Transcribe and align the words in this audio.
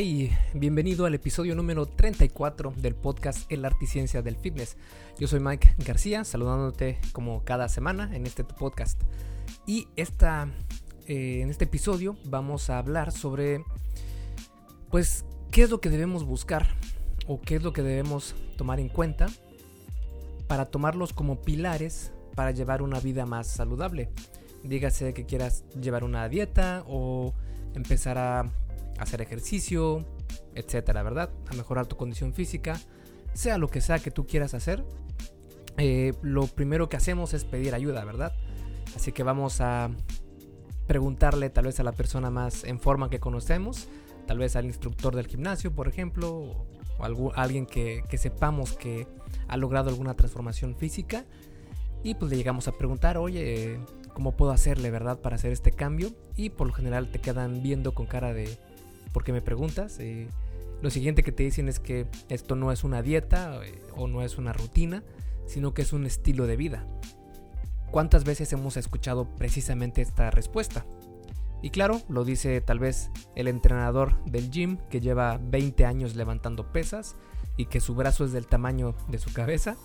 Hey, 0.00 0.30
bienvenido 0.54 1.06
al 1.06 1.14
episodio 1.16 1.56
número 1.56 1.84
34 1.84 2.72
del 2.76 2.94
podcast 2.94 3.50
El 3.50 3.64
Arte 3.64 3.84
y 3.84 3.88
Ciencia 3.88 4.22
del 4.22 4.36
Fitness. 4.36 4.76
Yo 5.18 5.26
soy 5.26 5.40
Mike 5.40 5.74
García, 5.78 6.22
saludándote 6.22 7.00
como 7.10 7.44
cada 7.44 7.68
semana 7.68 8.08
en 8.14 8.24
este 8.24 8.44
podcast. 8.44 9.02
Y 9.66 9.88
esta, 9.96 10.46
eh, 11.08 11.40
en 11.42 11.50
este 11.50 11.64
episodio 11.64 12.16
vamos 12.26 12.70
a 12.70 12.78
hablar 12.78 13.10
sobre, 13.10 13.64
pues, 14.88 15.24
qué 15.50 15.64
es 15.64 15.70
lo 15.70 15.80
que 15.80 15.90
debemos 15.90 16.22
buscar 16.22 16.68
o 17.26 17.40
qué 17.40 17.56
es 17.56 17.64
lo 17.64 17.72
que 17.72 17.82
debemos 17.82 18.36
tomar 18.56 18.78
en 18.78 18.90
cuenta 18.90 19.26
para 20.46 20.66
tomarlos 20.66 21.12
como 21.12 21.42
pilares 21.42 22.12
para 22.36 22.52
llevar 22.52 22.82
una 22.82 23.00
vida 23.00 23.26
más 23.26 23.48
saludable. 23.48 24.10
Dígase 24.62 25.12
que 25.12 25.26
quieras 25.26 25.64
llevar 25.74 26.04
una 26.04 26.28
dieta 26.28 26.84
o 26.86 27.34
empezar 27.74 28.16
a 28.16 28.48
hacer 28.98 29.22
ejercicio, 29.22 30.04
etcétera, 30.54 31.02
¿verdad? 31.02 31.30
A 31.50 31.54
mejorar 31.54 31.86
tu 31.86 31.96
condición 31.96 32.34
física, 32.34 32.78
sea 33.32 33.58
lo 33.58 33.68
que 33.68 33.80
sea 33.80 33.98
que 33.98 34.10
tú 34.10 34.26
quieras 34.26 34.54
hacer. 34.54 34.84
Eh, 35.76 36.14
lo 36.22 36.46
primero 36.46 36.88
que 36.88 36.96
hacemos 36.96 37.34
es 37.34 37.44
pedir 37.44 37.74
ayuda, 37.74 38.04
¿verdad? 38.04 38.32
Así 38.96 39.12
que 39.12 39.22
vamos 39.22 39.60
a 39.60 39.90
preguntarle 40.86 41.50
tal 41.50 41.66
vez 41.66 41.78
a 41.78 41.84
la 41.84 41.92
persona 41.92 42.30
más 42.30 42.64
en 42.64 42.80
forma 42.80 43.10
que 43.10 43.20
conocemos, 43.20 43.88
tal 44.26 44.38
vez 44.38 44.56
al 44.56 44.64
instructor 44.64 45.14
del 45.14 45.26
gimnasio, 45.26 45.72
por 45.72 45.86
ejemplo, 45.86 46.66
o 46.98 47.32
a 47.34 47.42
alguien 47.42 47.66
que, 47.66 48.02
que 48.08 48.18
sepamos 48.18 48.72
que 48.72 49.06
ha 49.46 49.56
logrado 49.56 49.90
alguna 49.90 50.14
transformación 50.14 50.74
física. 50.76 51.24
Y 52.02 52.14
pues 52.14 52.30
le 52.30 52.36
llegamos 52.36 52.68
a 52.68 52.72
preguntar, 52.72 53.18
oye, 53.18 53.78
¿cómo 54.14 54.36
puedo 54.36 54.52
hacerle, 54.52 54.90
verdad, 54.90 55.20
para 55.20 55.36
hacer 55.36 55.52
este 55.52 55.72
cambio? 55.72 56.10
Y 56.36 56.50
por 56.50 56.68
lo 56.68 56.72
general 56.72 57.10
te 57.10 57.20
quedan 57.20 57.62
viendo 57.62 57.92
con 57.92 58.06
cara 58.06 58.32
de, 58.32 58.58
porque 59.12 59.32
me 59.32 59.42
preguntas. 59.42 59.98
Eh, 60.00 60.28
lo 60.80 60.90
siguiente 60.90 61.22
que 61.22 61.32
te 61.32 61.42
dicen 61.42 61.68
es 61.68 61.80
que 61.80 62.06
esto 62.28 62.54
no 62.54 62.70
es 62.72 62.84
una 62.84 63.02
dieta 63.02 63.60
eh, 63.64 63.82
o 63.96 64.06
no 64.06 64.22
es 64.22 64.38
una 64.38 64.52
rutina, 64.52 65.02
sino 65.46 65.74
que 65.74 65.82
es 65.82 65.92
un 65.92 66.06
estilo 66.06 66.46
de 66.46 66.56
vida. 66.56 66.86
¿Cuántas 67.90 68.24
veces 68.24 68.52
hemos 68.52 68.76
escuchado 68.76 69.24
precisamente 69.36 70.02
esta 70.02 70.30
respuesta? 70.30 70.84
Y 71.62 71.70
claro, 71.70 72.00
lo 72.08 72.24
dice 72.24 72.60
tal 72.60 72.78
vez 72.78 73.10
el 73.34 73.48
entrenador 73.48 74.22
del 74.24 74.50
gym 74.50 74.78
que 74.90 75.00
lleva 75.00 75.40
20 75.42 75.84
años 75.84 76.14
levantando 76.14 76.72
pesas 76.72 77.16
y 77.56 77.66
que 77.66 77.80
su 77.80 77.94
brazo 77.94 78.24
es 78.24 78.32
del 78.32 78.46
tamaño 78.46 78.94
de 79.08 79.18
su 79.18 79.32
cabeza. 79.32 79.76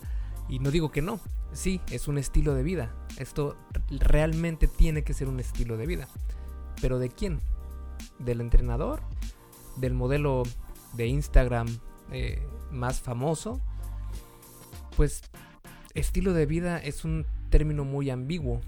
Y 0.50 0.60
no 0.60 0.70
digo 0.70 0.92
que 0.92 1.02
no, 1.02 1.20
sí, 1.54 1.82
es 1.90 2.08
un 2.08 2.18
estilo 2.18 2.54
de 2.54 2.64
vida. 2.64 2.94
Esto 3.18 3.58
realmente 3.90 4.68
tiene 4.68 5.04
que 5.04 5.14
ser 5.14 5.28
un 5.28 5.40
estilo 5.40 5.78
de 5.78 5.88
vida. 5.88 6.08
Pero 6.82 7.00
¿de 7.00 7.10
quién? 7.10 7.40
¿Del 8.20 8.42
entrenador? 8.42 9.02
del 9.76 9.94
modelo 9.94 10.44
de 10.94 11.08
Instagram 11.08 11.68
eh, 12.12 12.42
más 12.72 13.02
famoso, 13.02 13.62
pues 14.96 15.22
estilo 15.94 16.34
de 16.34 16.46
vida 16.46 16.78
es 16.78 17.06
un 17.06 17.26
término 17.50 17.86
muy 17.86 18.10
ambiguo 18.10 18.62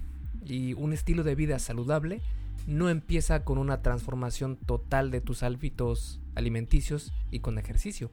y 0.44 0.74
un 0.74 0.94
estilo 0.94 1.24
de 1.24 1.36
vida 1.36 1.60
saludable 1.60 2.22
no 2.68 2.90
empieza 2.90 3.44
con 3.44 3.58
una 3.58 3.82
transformación 3.82 4.58
total 4.58 5.12
de 5.12 5.22
tus 5.22 5.44
hábitos 5.44 6.20
alimenticios 6.34 7.14
y 7.32 7.40
con 7.40 7.60
ejercicio. 7.60 8.10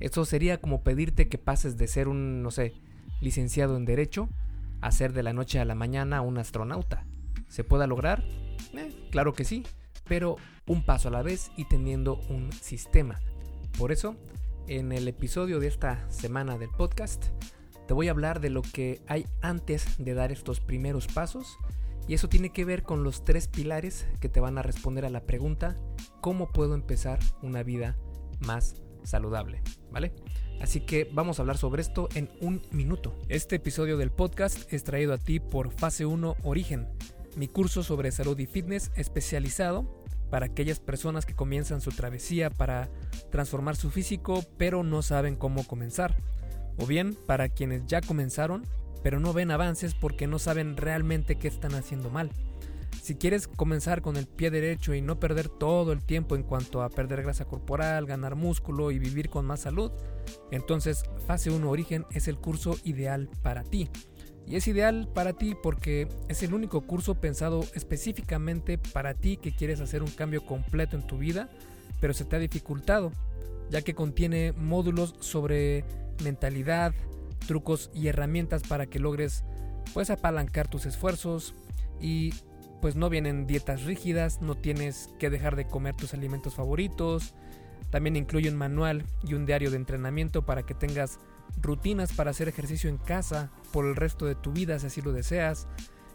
Eso 0.00 0.24
sería 0.24 0.60
como 0.60 0.82
pedirte 0.82 1.28
que 1.28 1.38
pases 1.38 1.76
de 1.76 1.86
ser 1.86 2.08
un, 2.08 2.42
no 2.42 2.50
sé, 2.50 2.74
licenciado 3.20 3.76
en 3.76 3.84
derecho 3.84 4.28
a 4.80 4.92
ser 4.92 5.12
de 5.12 5.22
la 5.22 5.32
noche 5.32 5.58
a 5.58 5.64
la 5.64 5.74
mañana 5.74 6.20
un 6.20 6.38
astronauta. 6.38 7.04
¿Se 7.48 7.64
pueda 7.64 7.86
lograr? 7.86 8.22
Eh, 8.74 9.08
claro 9.10 9.32
que 9.32 9.44
sí, 9.44 9.62
pero 10.08 10.36
un 10.66 10.84
paso 10.84 11.08
a 11.08 11.12
la 11.12 11.22
vez 11.22 11.50
y 11.56 11.64
teniendo 11.66 12.20
un 12.28 12.52
sistema. 12.52 13.20
Por 13.78 13.92
eso, 13.92 14.16
en 14.66 14.92
el 14.92 15.06
episodio 15.08 15.60
de 15.60 15.68
esta 15.68 16.10
semana 16.10 16.58
del 16.58 16.70
podcast, 16.70 17.26
te 17.86 17.94
voy 17.94 18.08
a 18.08 18.10
hablar 18.10 18.40
de 18.40 18.50
lo 18.50 18.62
que 18.62 19.00
hay 19.06 19.26
antes 19.42 19.96
de 19.98 20.14
dar 20.14 20.32
estos 20.32 20.60
primeros 20.60 21.06
pasos 21.06 21.56
y 22.08 22.14
eso 22.14 22.28
tiene 22.28 22.50
que 22.50 22.64
ver 22.64 22.82
con 22.82 23.04
los 23.04 23.24
tres 23.24 23.48
pilares 23.48 24.06
que 24.20 24.28
te 24.28 24.40
van 24.40 24.58
a 24.58 24.62
responder 24.62 25.04
a 25.04 25.10
la 25.10 25.24
pregunta 25.24 25.76
¿cómo 26.20 26.50
puedo 26.50 26.74
empezar 26.74 27.18
una 27.42 27.62
vida 27.62 27.96
más 28.40 28.74
saludable? 29.04 29.62
¿Vale? 29.92 30.12
Así 30.60 30.80
que 30.80 31.08
vamos 31.12 31.38
a 31.38 31.42
hablar 31.42 31.58
sobre 31.58 31.82
esto 31.82 32.08
en 32.14 32.30
un 32.40 32.62
minuto. 32.72 33.14
Este 33.28 33.56
episodio 33.56 33.96
del 33.98 34.10
podcast 34.10 34.72
es 34.72 34.84
traído 34.84 35.12
a 35.12 35.18
ti 35.18 35.38
por 35.38 35.70
Fase 35.70 36.06
1 36.06 36.36
Origen, 36.42 36.88
mi 37.36 37.46
curso 37.46 37.82
sobre 37.82 38.10
salud 38.10 38.38
y 38.38 38.46
fitness 38.46 38.90
especializado 38.96 39.95
para 40.30 40.46
aquellas 40.46 40.80
personas 40.80 41.26
que 41.26 41.34
comienzan 41.34 41.80
su 41.80 41.90
travesía 41.90 42.50
para 42.50 42.88
transformar 43.30 43.76
su 43.76 43.90
físico 43.90 44.44
pero 44.56 44.82
no 44.82 45.02
saben 45.02 45.36
cómo 45.36 45.66
comenzar. 45.66 46.16
O 46.78 46.86
bien 46.86 47.16
para 47.26 47.48
quienes 47.48 47.86
ya 47.86 48.00
comenzaron 48.00 48.64
pero 49.02 49.20
no 49.20 49.32
ven 49.32 49.50
avances 49.50 49.94
porque 49.94 50.26
no 50.26 50.38
saben 50.38 50.76
realmente 50.76 51.36
qué 51.36 51.48
están 51.48 51.74
haciendo 51.74 52.10
mal. 52.10 52.30
Si 53.02 53.14
quieres 53.14 53.46
comenzar 53.46 54.02
con 54.02 54.16
el 54.16 54.26
pie 54.26 54.50
derecho 54.50 54.92
y 54.92 55.00
no 55.00 55.20
perder 55.20 55.48
todo 55.48 55.92
el 55.92 56.02
tiempo 56.02 56.34
en 56.34 56.42
cuanto 56.42 56.82
a 56.82 56.88
perder 56.88 57.22
grasa 57.22 57.44
corporal, 57.44 58.06
ganar 58.06 58.34
músculo 58.34 58.90
y 58.90 58.98
vivir 58.98 59.30
con 59.30 59.46
más 59.46 59.60
salud, 59.60 59.92
entonces 60.50 61.04
Fase 61.24 61.50
1 61.50 61.70
Origen 61.70 62.04
es 62.10 62.26
el 62.26 62.38
curso 62.38 62.76
ideal 62.82 63.30
para 63.42 63.62
ti. 63.62 63.88
Y 64.48 64.56
es 64.56 64.68
ideal 64.68 65.08
para 65.12 65.32
ti 65.32 65.56
porque 65.60 66.08
es 66.28 66.42
el 66.42 66.54
único 66.54 66.82
curso 66.82 67.16
pensado 67.16 67.64
específicamente 67.74 68.78
para 68.78 69.14
ti 69.14 69.36
que 69.36 69.54
quieres 69.54 69.80
hacer 69.80 70.02
un 70.02 70.10
cambio 70.10 70.46
completo 70.46 70.96
en 70.96 71.06
tu 71.06 71.18
vida, 71.18 71.48
pero 72.00 72.14
se 72.14 72.24
te 72.24 72.36
ha 72.36 72.38
dificultado, 72.38 73.10
ya 73.70 73.82
que 73.82 73.94
contiene 73.94 74.52
módulos 74.52 75.16
sobre 75.18 75.84
mentalidad, 76.22 76.94
trucos 77.46 77.90
y 77.92 78.06
herramientas 78.06 78.62
para 78.62 78.86
que 78.86 79.00
logres 79.00 79.44
pues 79.92 80.10
apalancar 80.10 80.68
tus 80.68 80.86
esfuerzos 80.86 81.54
y 82.00 82.32
pues 82.80 82.94
no 82.94 83.08
vienen 83.08 83.46
dietas 83.46 83.82
rígidas, 83.84 84.40
no 84.42 84.54
tienes 84.54 85.10
que 85.18 85.30
dejar 85.30 85.56
de 85.56 85.66
comer 85.66 85.96
tus 85.96 86.14
alimentos 86.14 86.54
favoritos. 86.54 87.34
También 87.90 88.16
incluye 88.16 88.50
un 88.50 88.56
manual 88.56 89.04
y 89.26 89.34
un 89.34 89.46
diario 89.46 89.70
de 89.70 89.76
entrenamiento 89.76 90.44
para 90.44 90.62
que 90.64 90.74
tengas 90.74 91.18
rutinas 91.60 92.12
para 92.12 92.30
hacer 92.30 92.48
ejercicio 92.48 92.90
en 92.90 92.98
casa 92.98 93.50
por 93.72 93.86
el 93.86 93.96
resto 93.96 94.26
de 94.26 94.34
tu 94.34 94.52
vida 94.52 94.78
si 94.78 94.86
así 94.86 95.02
lo 95.02 95.12
deseas, 95.12 95.66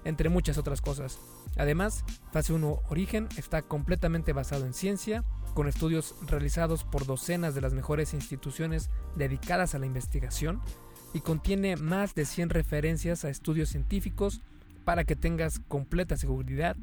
entre 0.04 0.30
muchas 0.30 0.58
otras 0.58 0.82
cosas. 0.82 1.20
Además, 1.58 2.04
Fase 2.32 2.54
1 2.54 2.82
Origen 2.90 3.28
está 3.38 3.62
completamente 3.62 4.34
basado 4.34 4.66
en 4.66 4.74
ciencia, 4.74 5.24
con 5.54 5.68
estudios 5.68 6.16
realizados 6.28 6.84
por 6.84 7.06
docenas 7.06 7.56
de 7.56 7.62
las 7.62 7.74
mejores 7.74 8.14
instituciones 8.14 8.90
dedicadas 9.16 9.76
a 9.76 9.80
la 9.80 9.86
investigación 9.86 10.62
y 11.14 11.20
contiene 11.20 11.76
más 11.76 12.16
de 12.16 12.26
100 12.26 12.50
referencias 12.50 13.26
a 13.26 13.30
estudios 13.30 13.70
científicos 13.70 14.42
para 14.86 15.04
que 15.04 15.16
tengas 15.16 15.60
completa 15.68 16.16
seguridad 16.16 16.78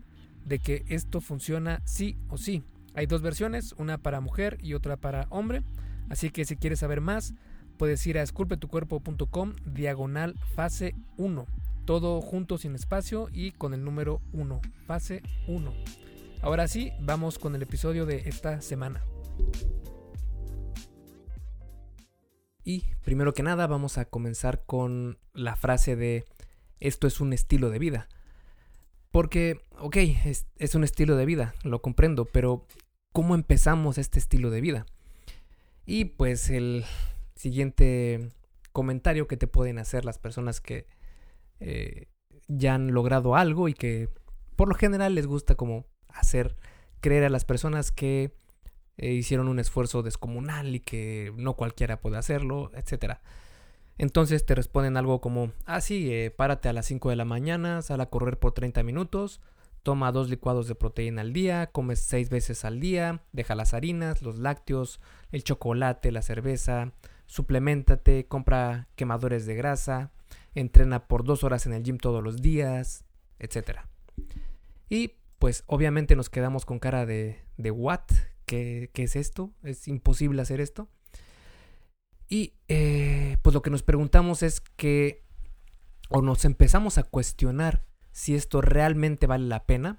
de 0.45 0.59
que 0.59 0.85
esto 0.89 1.21
funciona 1.21 1.81
sí 1.85 2.17
o 2.29 2.37
sí. 2.37 2.63
Hay 2.95 3.07
dos 3.07 3.23
versiones, 3.23 3.75
una 3.79 3.99
para 3.99 4.21
mujer 4.21 4.59
y 4.61 4.75
otra 4.75 4.97
para 4.97 5.27
hombre, 5.31 5.63
así 6.09 6.31
que 6.31 6.45
si 6.45 6.57
quieres 6.57 6.81
saber 6.81 7.01
más, 7.01 7.35
puedes 7.79 8.07
ir 8.07 8.19
a 8.19 8.23
esculpetucuerpo.com 8.23 9.55
diagonal 9.65 10.35
fase 10.55 10.95
1. 11.17 11.47
Todo 11.87 12.21
junto 12.21 12.59
sin 12.59 12.75
espacio 12.75 13.29
y 13.33 13.53
con 13.53 13.73
el 13.73 13.85
número 13.85 14.21
1. 14.33 14.61
Fase 14.87 15.23
1. 15.47 15.73
Ahora 16.43 16.69
sí, 16.69 16.93
vamos 17.01 17.39
con 17.39 17.55
el 17.55 17.63
episodio 17.63 18.05
de 18.05 18.29
esta 18.29 18.61
semana. 18.61 19.03
Y 22.65 22.85
primero 23.03 23.33
que 23.33 23.43
nada 23.43 23.67
vamos 23.67 23.97
a 23.97 24.05
comenzar 24.05 24.65
con 24.67 25.19
la 25.33 25.57
frase 25.57 25.97
de 25.97 26.27
esto 26.81 27.07
es 27.07 27.21
un 27.21 27.33
estilo 27.33 27.71
de 27.71 27.79
vida. 27.79 28.09
Porque, 29.11 29.63
ok, 29.79 29.97
es, 30.27 30.47
es, 30.59 30.75
un 30.75 30.85
estilo 30.85 31.17
de 31.17 31.25
vida, 31.25 31.55
lo 31.63 31.81
comprendo, 31.81 32.27
pero 32.27 32.67
¿cómo 33.13 33.35
empezamos 33.35 33.97
este 33.97 34.19
estilo 34.19 34.51
de 34.51 34.61
vida? 34.61 34.87
Y 35.87 36.05
pues 36.05 36.51
el, 36.51 36.85
siguiente 37.39 38.31
comentario 38.73 39.27
que 39.27 39.37
te 39.37 39.47
pueden 39.47 39.79
hacer 39.79 40.05
las 40.05 40.19
personas 40.19 40.61
que 40.61 40.87
eh, 41.61 42.07
ya 42.49 42.75
han 42.75 42.93
logrado 42.93 43.37
algo 43.37 43.69
y 43.69 43.75
que 43.75 44.09
por 44.57 44.69
lo 44.69 44.75
general 44.75 45.15
les 45.15 45.27
gusta 45.27 45.55
como 45.55 45.87
hacer 46.09 46.57
creer 47.01 47.25
a 47.25 47.31
las 47.31 47.45
personas 47.45 47.93
que 47.93 48.33
eh, 48.97 49.13
hicieron 49.13 49.49
un 49.49 49.61
esfuerzo 49.61 50.03
descomunal 50.03 50.75
y 50.75 50.81
que 50.81 51.33
no 51.37 51.55
cualquiera 51.55 52.01
puede 52.01 52.17
hacerlo, 52.17 52.71
etcétera. 52.75 53.23
Entonces 53.99 54.45
te 54.45 54.55
responden 54.55 54.97
algo 54.97 55.21
como, 55.21 55.53
ah 55.65 55.81
sí, 55.81 56.13
eh, 56.13 56.31
párate 56.31 56.69
a 56.69 56.73
las 56.73 56.87
5 56.87 57.11
de 57.11 57.17
la 57.17 57.25
mañana, 57.25 57.83
sal 57.83 58.01
a 58.01 58.07
correr 58.07 58.39
por 58.39 58.53
30 58.53 58.83
minutos, 58.83 59.41
toma 59.83 60.13
dos 60.13 60.29
licuados 60.29 60.69
de 60.69 60.75
proteína 60.75 61.23
al 61.23 61.33
día, 61.33 61.69
comes 61.69 62.01
6 62.01 62.31
veces 62.31 62.65
al 62.65 62.81
día, 62.81 63.23
deja 63.33 63.55
las 63.55 63.75
harinas, 63.75 64.23
los 64.23 64.39
lácteos, 64.39 65.01
el 65.33 65.45
chocolate, 65.45 66.13
la 66.13 66.23
cerveza, 66.23 66.93
suplementate, 67.29 68.27
compra 68.27 68.89
quemadores 68.97 69.47
de 69.47 69.55
grasa, 69.55 70.11
entrena 70.55 71.07
por 71.07 71.23
dos 71.23 71.45
horas 71.45 71.67
en 71.67 71.75
el 71.75 71.85
gym 71.85 71.99
todos 71.99 72.25
los 72.25 72.43
días, 72.43 73.05
etc. 73.39 73.83
Y 74.89 75.15
pues 75.39 75.63
obviamente 75.67 76.17
nos 76.17 76.31
quedamos 76.31 76.67
con 76.67 76.81
cara 76.81 77.07
de, 77.07 77.41
de 77.57 77.71
what, 77.71 78.11
¿qué, 78.47 78.91
es 78.95 79.15
esto? 79.15 79.53
Es 79.63 79.87
imposible 79.87 80.43
hacer 80.43 80.61
esto. 80.61 80.89
Y 82.29 82.55
eh, 82.67 83.37
pues 83.43 83.55
lo 83.55 83.63
que 83.63 83.71
nos 83.71 83.83
preguntamos 83.83 84.43
es 84.43 84.61
que, 84.61 85.25
o 86.09 86.23
nos 86.23 86.45
empezamos 86.45 86.99
a 86.99 87.05
cuestionar 87.05 87.85
si 88.11 88.35
esto 88.35 88.61
realmente 88.61 89.27
vale 89.27 89.47
la 89.47 89.65
pena 89.65 89.99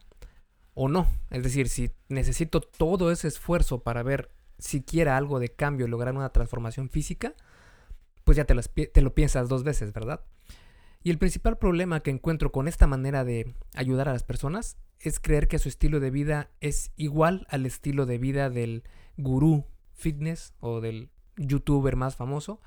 o 0.74 0.90
no. 0.90 1.08
Es 1.30 1.44
decir, 1.44 1.70
si 1.70 1.92
necesito 2.10 2.60
todo 2.60 3.12
ese 3.12 3.28
esfuerzo 3.28 3.84
para 3.84 4.04
ver 4.04 4.32
siquiera 4.60 5.18
algo 5.18 5.40
de 5.40 5.50
cambio 5.50 5.88
lograr 5.88 6.16
una 6.16 6.30
transformación 6.30 6.90
física, 6.90 7.34
pues 8.24 8.38
ya 8.38 8.46
te 8.46 9.02
lo 9.02 9.16
piensas 9.16 9.50
dos 9.50 9.64
veces, 9.64 9.92
¿verdad? 9.94 10.22
Y 11.02 11.10
el 11.12 11.18
principal 11.18 11.58
problema 11.58 12.02
que 12.02 12.12
encuentro 12.12 12.52
con 12.52 12.68
esta 12.68 12.86
manera 12.86 13.24
de 13.24 13.56
ayudar 13.74 14.10
a 14.10 14.14
las 14.14 14.24
personas 14.24 14.78
es 15.00 15.20
creer 15.20 15.48
que 15.48 15.60
su 15.60 15.70
estilo 15.70 16.00
de 16.00 16.12
vida 16.12 16.50
es 16.60 16.92
igual 16.98 17.48
al 17.50 17.66
estilo 17.66 18.06
de 18.06 18.18
vida 18.18 18.50
del 18.50 18.84
gurú 19.18 19.66
fitness 19.94 20.54
o 20.60 20.82
del 20.82 21.10
youtuber 21.38 21.96
más 21.96 22.18
famoso 22.18 22.60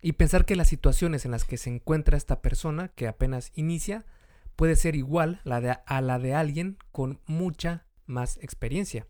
y 0.00 0.12
pensar 0.14 0.44
que 0.44 0.56
las 0.56 0.68
situaciones 0.68 1.24
en 1.24 1.30
las 1.30 1.44
que 1.44 1.56
se 1.56 1.70
encuentra 1.70 2.16
esta 2.16 2.42
persona 2.42 2.88
que 2.88 3.06
apenas 3.06 3.52
inicia 3.54 4.04
puede 4.56 4.74
ser 4.74 4.96
igual 4.96 5.40
a 5.44 6.00
la 6.00 6.18
de 6.18 6.34
alguien 6.34 6.76
con 6.90 7.20
mucha 7.26 7.86
más 8.06 8.38
experiencia. 8.38 9.06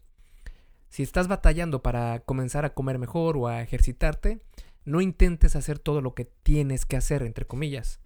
Si 0.92 1.02
estás 1.02 1.26
batallando 1.26 1.82
para 1.82 2.20
comenzar 2.20 2.66
a 2.66 2.74
comer 2.74 2.98
mejor 2.98 3.38
o 3.38 3.48
a 3.48 3.62
ejercitarte, 3.62 4.42
no 4.84 5.00
intentes 5.00 5.56
hacer 5.56 5.78
todo 5.78 6.02
lo 6.02 6.14
que 6.14 6.26
tienes 6.26 6.84
que 6.84 6.98
hacer, 6.98 7.22
entre 7.22 7.46
comillas. 7.46 7.98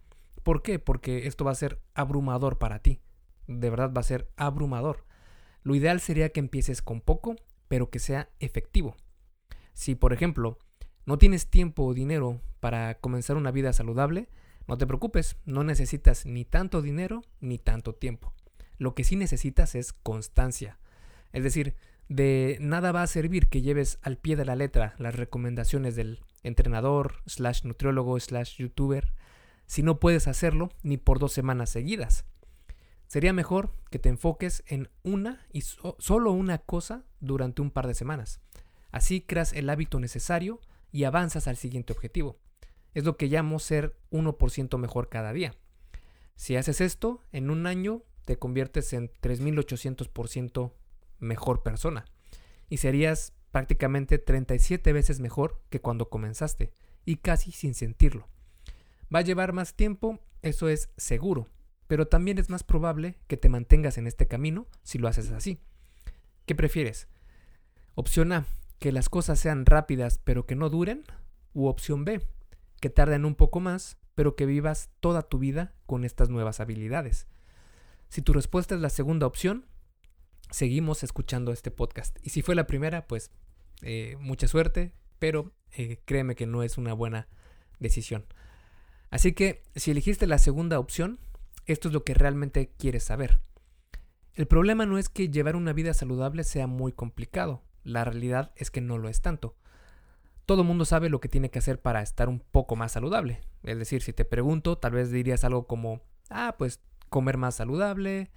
¿Por 0.45 0.63
qué? 0.63 0.79
Porque 0.79 1.27
esto 1.27 1.45
va 1.45 1.51
a 1.51 1.57
ser 1.57 1.81
abrumador 1.95 2.59
para 2.59 2.79
ti. 2.79 3.01
De 3.49 3.71
verdad 3.71 3.93
va 3.93 4.03
a 4.03 4.05
ser 4.05 4.31
abrumador. 4.37 5.05
Lo 5.65 5.75
ideal 5.75 5.99
sería 5.99 6.29
que 6.29 6.39
empieces 6.39 6.81
con 6.81 7.01
poco, 7.01 7.35
pero 7.67 7.91
que 7.91 7.99
sea 7.99 8.31
efectivo. 8.39 8.95
Si, 9.73 9.97
por 9.97 10.13
ejemplo, 10.13 10.57
no 11.07 11.19
tienes 11.19 11.51
tiempo 11.51 11.83
o 11.87 11.93
dinero 11.93 12.41
para 12.61 13.01
comenzar 13.01 13.37
una 13.37 13.51
vida 13.51 13.73
saludable, 13.73 14.29
no 14.69 14.79
te 14.79 14.87
preocupes, 14.87 15.39
no 15.45 15.65
necesitas 15.65 16.25
ni 16.25 16.45
tanto 16.45 16.83
dinero 16.83 17.23
ni 17.41 17.59
tanto 17.59 17.97
tiempo. 17.97 18.33
Lo 18.79 18.95
que 18.95 19.03
sí 19.03 19.17
necesitas 19.17 19.75
es 19.75 19.93
constancia. 19.93 20.79
Es 21.33 21.43
decir, 21.43 21.75
de 22.09 22.59
nada 22.61 22.93
va 22.93 23.03
a 23.03 23.07
servir 23.07 23.49
que 23.49 23.63
lleves 23.63 23.99
al 24.03 24.17
pie 24.17 24.37
de 24.37 24.45
la 24.45 24.57
letra 24.57 24.95
las 24.99 25.15
recomendaciones 25.15 25.97
del 25.97 26.21
entrenador, 26.43 27.17
slash 27.27 27.65
nutriólogo, 27.65 28.19
slash 28.21 28.57
youtuber, 28.59 29.13
si 29.67 29.83
no 29.83 29.99
puedes 29.99 30.29
hacerlo 30.29 30.71
ni 30.83 30.97
por 30.97 31.19
dos 31.19 31.33
semanas 31.33 31.71
seguidas. 31.71 32.25
Sería 33.09 33.33
mejor 33.33 33.73
que 33.91 33.99
te 33.99 34.09
enfoques 34.09 34.65
en 34.67 34.89
una 35.03 35.47
y 35.53 35.63
solo 35.63 36.33
una 36.33 36.59
cosa 36.59 37.05
durante 37.21 37.63
un 37.63 37.71
par 37.71 37.87
de 37.87 37.95
semanas. 37.95 38.41
Así 38.91 39.21
creas 39.21 39.53
el 39.53 39.71
hábito 39.71 40.01
necesario 40.01 40.61
y 40.93 41.05
avanzas 41.05 41.49
al 41.49 41.57
siguiente 41.57 41.93
objetivo. 41.93 42.39
Es 42.95 43.05
lo 43.05 43.17
que 43.17 43.27
llamo 43.27 43.59
ser 43.59 43.97
1% 44.11 44.79
mejor 44.79 45.09
cada 45.09 45.33
día. 45.33 45.55
Si 46.35 46.57
haces 46.57 46.81
esto, 46.81 47.21
en 47.33 47.51
un 47.51 47.67
año 47.67 48.03
te 48.25 48.39
conviertes 48.39 48.93
en 48.93 49.11
3800% 49.21 50.73
mejor 51.19 51.63
persona 51.63 52.05
y 52.69 52.79
serías 52.79 53.33
prácticamente 53.51 54.19
37 54.19 54.93
veces 54.93 55.21
mejor 55.21 55.61
que 55.71 55.81
cuando 55.81 56.09
comenzaste 56.09 56.73
y 57.05 57.17
casi 57.17 57.53
sin 57.53 57.75
sentirlo. 57.75 58.29
Va 59.15 59.21
a 59.21 59.23
llevar 59.23 59.53
más 59.53 59.75
tiempo, 59.75 60.21
eso 60.43 60.69
es 60.69 60.91
seguro, 60.97 61.49
pero 61.87 62.09
también 62.09 62.39
es 62.39 62.51
más 62.51 62.65
probable 62.65 63.19
que 63.29 63.37
te 63.37 63.49
mantengas 63.49 63.99
en 63.99 64.07
este 64.07 64.27
camino 64.27 64.67
si 64.83 64.99
lo 64.99 65.09
haces 65.09 65.31
así. 65.31 65.61
¿Qué 66.45 66.55
prefieres? 66.55 67.09
Opción 67.95 68.33
A, 68.33 68.47
que 68.79 68.93
las 68.93 69.09
cosas 69.09 69.39
sean 69.39 69.65
rápidas 69.65 70.21
pero 70.23 70.47
que 70.47 70.57
no 70.57 70.69
duren, 70.69 71.05
u 71.55 71.67
opción 71.67 72.05
B, 72.05 72.21
que 72.81 72.91
tarden 72.91 73.25
un 73.25 73.35
poco 73.35 73.61
más 73.61 73.97
pero 74.15 74.35
que 74.35 74.47
vivas 74.47 74.91
toda 75.01 75.23
tu 75.23 75.39
vida 75.39 75.75
con 75.87 76.05
estas 76.05 76.31
nuevas 76.31 76.59
habilidades. 76.61 77.27
Si 78.09 78.23
tu 78.23 78.33
respuesta 78.33 78.75
es 78.75 78.81
la 78.81 78.91
segunda 78.91 79.27
opción, 79.27 79.67
seguimos 80.51 81.03
escuchando 81.03 81.53
este 81.53 81.71
podcast. 81.71 82.19
Y 82.23 82.31
si 82.31 82.43
fue 82.43 82.55
la 82.55 82.67
primera, 82.67 83.07
pues 83.07 83.31
eh, 83.83 84.17
mucha 84.21 84.49
suerte, 84.49 84.93
pero 85.19 85.53
eh, 85.73 86.01
créeme 86.05 86.35
que 86.35 86.47
no 86.47 86.63
es 86.63 86.79
una 86.79 86.93
buena 86.93 87.29
decisión. 87.79 88.27
Así 89.11 89.33
que 89.33 89.63
si 89.75 89.91
elegiste 89.91 90.27
la 90.27 90.39
segunda 90.39 90.79
opción, 90.79 91.21
esto 91.67 91.89
es 91.89 91.95
lo 91.95 92.05
que 92.05 92.15
realmente 92.15 92.73
quieres 92.79 93.05
saber. 93.05 93.41
El 94.35 94.47
problema 94.47 94.87
no 94.87 94.99
es 94.99 95.09
que 95.09 95.31
llevar 95.31 95.57
una 95.57 95.73
vida 95.73 95.95
saludable 95.95 96.45
sea 96.45 96.67
muy 96.67 96.93
complicado, 96.93 97.63
la 97.85 98.05
realidad 98.05 98.53
es 98.57 98.71
que 98.71 98.81
no 98.81 98.99
lo 98.99 99.09
es 99.09 99.23
tanto. 99.23 99.57
Todo 100.45 100.63
mundo 100.63 100.85
sabe 100.85 101.09
lo 101.09 101.21
que 101.21 101.29
tiene 101.29 101.51
que 101.51 101.59
hacer 101.59 101.81
para 101.81 102.03
estar 102.03 102.29
un 102.29 102.41
poco 102.41 102.77
más 102.77 102.93
saludable. 102.93 103.41
Es 103.63 103.79
decir, 103.79 104.03
si 104.03 104.13
te 104.13 104.25
pregunto, 104.25 104.79
tal 104.79 104.93
vez 104.93 105.11
dirías 105.11 105.43
algo 105.45 105.67
como, 105.67 106.03
ah, 106.29 106.55
pues 106.59 106.81
comer 107.09 107.37
más 107.37 107.57
saludable, 107.57 108.31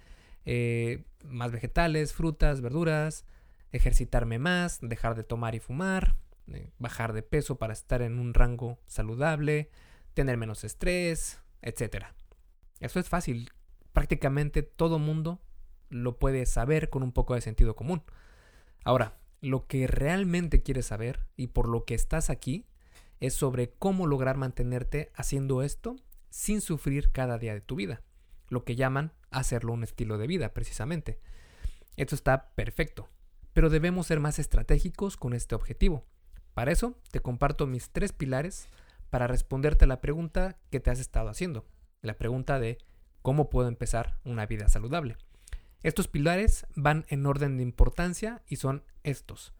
eh, 0.44 1.04
más 1.24 1.52
vegetales, 1.52 2.12
frutas, 2.12 2.60
verduras, 2.60 3.24
ejercitarme 3.72 4.38
más, 4.38 4.78
dejar 4.80 5.14
de 5.14 5.24
tomar 5.24 5.54
y 5.54 5.60
fumar, 5.60 6.16
eh, 6.48 6.70
bajar 6.78 7.12
de 7.12 7.22
peso 7.22 7.56
para 7.56 7.72
estar 7.72 8.02
en 8.02 8.18
un 8.18 8.34
rango 8.34 8.78
saludable, 8.86 9.70
tener 10.14 10.36
menos 10.36 10.64
estrés, 10.64 11.40
etc. 11.62 12.06
Eso 12.80 12.98
es 12.98 13.08
fácil. 13.08 13.50
Prácticamente 13.92 14.62
todo 14.62 14.98
mundo 14.98 15.40
lo 15.88 16.18
puede 16.18 16.46
saber 16.46 16.90
con 16.90 17.02
un 17.02 17.12
poco 17.12 17.34
de 17.34 17.40
sentido 17.40 17.76
común. 17.76 18.02
Ahora, 18.84 19.18
lo 19.40 19.66
que 19.66 19.86
realmente 19.86 20.62
quieres 20.62 20.86
saber 20.86 21.26
y 21.36 21.48
por 21.48 21.68
lo 21.68 21.84
que 21.84 21.94
estás 21.94 22.30
aquí 22.30 22.66
es 23.20 23.34
sobre 23.34 23.70
cómo 23.70 24.06
lograr 24.06 24.36
mantenerte 24.36 25.10
haciendo 25.14 25.62
esto 25.62 25.96
sin 26.30 26.60
sufrir 26.60 27.10
cada 27.12 27.38
día 27.38 27.54
de 27.54 27.60
tu 27.60 27.76
vida. 27.76 28.02
Lo 28.48 28.64
que 28.64 28.76
llaman 28.76 29.12
hacerlo 29.30 29.72
un 29.72 29.84
estilo 29.84 30.18
de 30.18 30.26
vida, 30.26 30.52
precisamente. 30.52 31.20
Esto 31.96 32.14
está 32.14 32.50
perfecto, 32.54 33.08
pero 33.52 33.70
debemos 33.70 34.06
ser 34.06 34.20
más 34.20 34.38
estratégicos 34.38 35.16
con 35.16 35.34
este 35.34 35.54
objetivo. 35.54 36.04
Para 36.54 36.72
eso 36.72 36.96
te 37.10 37.20
comparto 37.20 37.66
mis 37.66 37.90
tres 37.90 38.12
pilares 38.12 38.68
para 39.10 39.26
responderte 39.26 39.84
a 39.84 39.88
la 39.88 40.00
pregunta 40.00 40.58
que 40.70 40.80
te 40.80 40.90
has 40.90 41.00
estado 41.00 41.28
haciendo, 41.28 41.66
la 42.02 42.14
pregunta 42.14 42.58
de 42.58 42.78
cómo 43.22 43.50
puedo 43.50 43.68
empezar 43.68 44.18
una 44.24 44.46
vida 44.46 44.68
saludable. 44.68 45.16
Estos 45.82 46.08
pilares 46.08 46.66
van 46.74 47.06
en 47.08 47.26
orden 47.26 47.56
de 47.56 47.62
importancia 47.62 48.42
y 48.46 48.56
son 48.56 48.84
estos. 49.02 49.54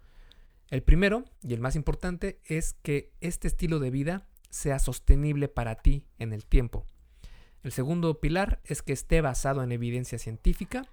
El 0.69 0.83
primero 0.83 1.25
y 1.43 1.55
el 1.55 1.61
más 1.61 1.77
importante 1.77 2.41
es 2.45 2.75
que 2.75 3.13
este 3.21 3.49
estilo 3.49 3.79
de 3.79 3.91
vida 3.91 4.29
sea 4.51 4.79
sostenible 4.79 5.49
para 5.49 5.77
ti 5.77 6.07
en 6.19 6.33
el 6.33 6.45
tiempo. 6.45 6.87
El 7.63 7.73
segundo 7.73 8.21
pilar 8.21 8.61
es 8.65 8.83
que 8.83 8.93
esté 8.93 9.21
basado 9.21 9.63
en 9.63 9.73
evidencia 9.73 10.19
científica. 10.19 10.87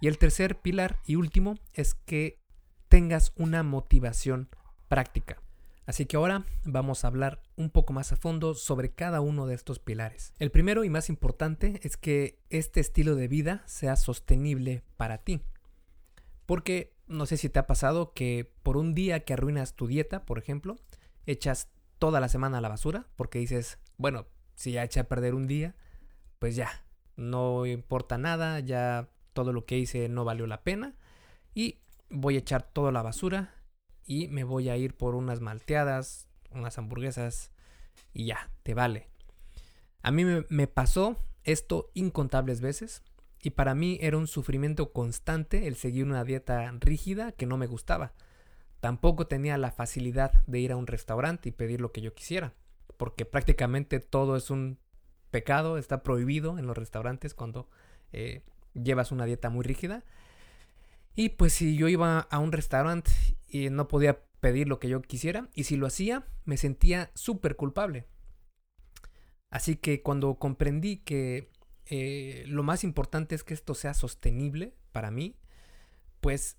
Y 0.00 0.08
el 0.08 0.18
tercer 0.18 0.60
pilar 0.60 0.98
y 1.04 1.16
último 1.16 1.58
es 1.74 1.94
que 1.94 2.40
tengas 2.88 3.32
una 3.36 3.62
motivación 3.62 4.48
práctica. 4.88 5.40
Así 5.86 6.06
que 6.06 6.16
ahora 6.16 6.44
vamos 6.64 7.04
a 7.04 7.08
hablar 7.08 7.42
un 7.56 7.70
poco 7.70 7.92
más 7.92 8.12
a 8.12 8.16
fondo 8.16 8.54
sobre 8.54 8.92
cada 8.92 9.20
uno 9.20 9.46
de 9.46 9.54
estos 9.54 9.78
pilares. 9.78 10.32
El 10.38 10.50
primero 10.50 10.84
y 10.84 10.90
más 10.90 11.08
importante 11.08 11.80
es 11.82 11.96
que 11.96 12.38
este 12.48 12.80
estilo 12.80 13.14
de 13.14 13.28
vida 13.28 13.62
sea 13.66 13.96
sostenible 13.96 14.82
para 14.96 15.18
ti. 15.18 15.40
Porque 16.46 16.94
no 17.06 17.26
sé 17.26 17.36
si 17.36 17.48
te 17.48 17.58
ha 17.58 17.66
pasado 17.66 18.12
que 18.12 18.52
por 18.62 18.76
un 18.76 18.94
día 18.94 19.24
que 19.24 19.32
arruinas 19.32 19.74
tu 19.74 19.86
dieta, 19.86 20.24
por 20.24 20.38
ejemplo, 20.38 20.76
echas 21.26 21.68
toda 21.98 22.20
la 22.20 22.28
semana 22.28 22.58
a 22.58 22.60
la 22.60 22.68
basura 22.68 23.08
porque 23.16 23.38
dices, 23.38 23.78
bueno, 23.96 24.26
si 24.54 24.72
ya 24.72 24.84
eché 24.84 25.00
a 25.00 25.08
perder 25.08 25.34
un 25.34 25.46
día, 25.46 25.74
pues 26.40 26.56
ya, 26.56 26.82
no 27.16 27.66
importa 27.66 28.18
nada, 28.18 28.58
ya 28.60 29.08
todo 29.34 29.52
lo 29.52 29.66
que 29.66 29.78
hice 29.78 30.08
no 30.08 30.24
valió 30.24 30.46
la 30.46 30.62
pena 30.62 30.96
y 31.54 31.78
voy 32.08 32.36
a 32.36 32.38
echar 32.38 32.62
toda 32.62 32.90
la 32.90 33.02
basura 33.02 33.54
y 34.04 34.26
me 34.28 34.42
voy 34.42 34.70
a 34.70 34.76
ir 34.76 34.96
por 34.96 35.14
unas 35.14 35.40
malteadas, 35.40 36.26
unas 36.50 36.78
hamburguesas 36.78 37.52
y 38.14 38.24
ya, 38.24 38.50
te 38.62 38.72
vale. 38.72 39.08
A 40.02 40.10
mí 40.10 40.24
me, 40.24 40.66
pasó 40.66 41.16
esto 41.44 41.90
incontables 41.92 42.62
veces 42.62 43.02
y 43.42 43.50
para 43.50 43.74
mí 43.74 43.98
era 44.00 44.16
un 44.16 44.26
sufrimiento 44.26 44.92
constante 44.92 45.66
el 45.66 45.76
seguir 45.76 46.06
una 46.06 46.24
dieta 46.24 46.72
rígida 46.80 47.32
que 47.32 47.44
no 47.44 47.58
me 47.58 47.66
gustaba. 47.66 48.14
Tampoco 48.80 49.26
tenía 49.26 49.58
la 49.58 49.72
facilidad 49.72 50.42
de 50.46 50.58
ir 50.60 50.72
a 50.72 50.76
un 50.76 50.86
restaurante 50.86 51.50
y 51.50 51.52
pedir 51.52 51.82
lo 51.82 51.92
que 51.92 52.00
yo 52.00 52.14
quisiera, 52.14 52.54
porque 52.96 53.26
prácticamente 53.26 54.00
todo 54.00 54.36
es 54.36 54.48
un 54.48 54.78
pecado, 55.30 55.78
está 55.78 56.02
prohibido 56.02 56.58
en 56.58 56.66
los 56.66 56.76
restaurantes 56.76 57.34
cuando 57.34 57.68
eh, 58.12 58.42
llevas 58.74 59.12
una 59.12 59.24
dieta 59.24 59.50
muy 59.50 59.64
rígida. 59.64 60.04
Y 61.14 61.30
pues 61.30 61.52
si 61.52 61.76
yo 61.76 61.88
iba 61.88 62.20
a 62.20 62.38
un 62.38 62.52
restaurante 62.52 63.10
y 63.48 63.70
no 63.70 63.88
podía 63.88 64.20
pedir 64.40 64.68
lo 64.68 64.78
que 64.78 64.88
yo 64.88 65.02
quisiera, 65.02 65.48
y 65.54 65.64
si 65.64 65.76
lo 65.76 65.86
hacía, 65.86 66.26
me 66.44 66.56
sentía 66.56 67.10
súper 67.14 67.56
culpable. 67.56 68.06
Así 69.50 69.76
que 69.76 70.02
cuando 70.02 70.36
comprendí 70.36 70.98
que 70.98 71.50
eh, 71.86 72.44
lo 72.46 72.62
más 72.62 72.84
importante 72.84 73.34
es 73.34 73.42
que 73.42 73.54
esto 73.54 73.74
sea 73.74 73.94
sostenible 73.94 74.74
para 74.92 75.10
mí, 75.10 75.36
pues 76.20 76.56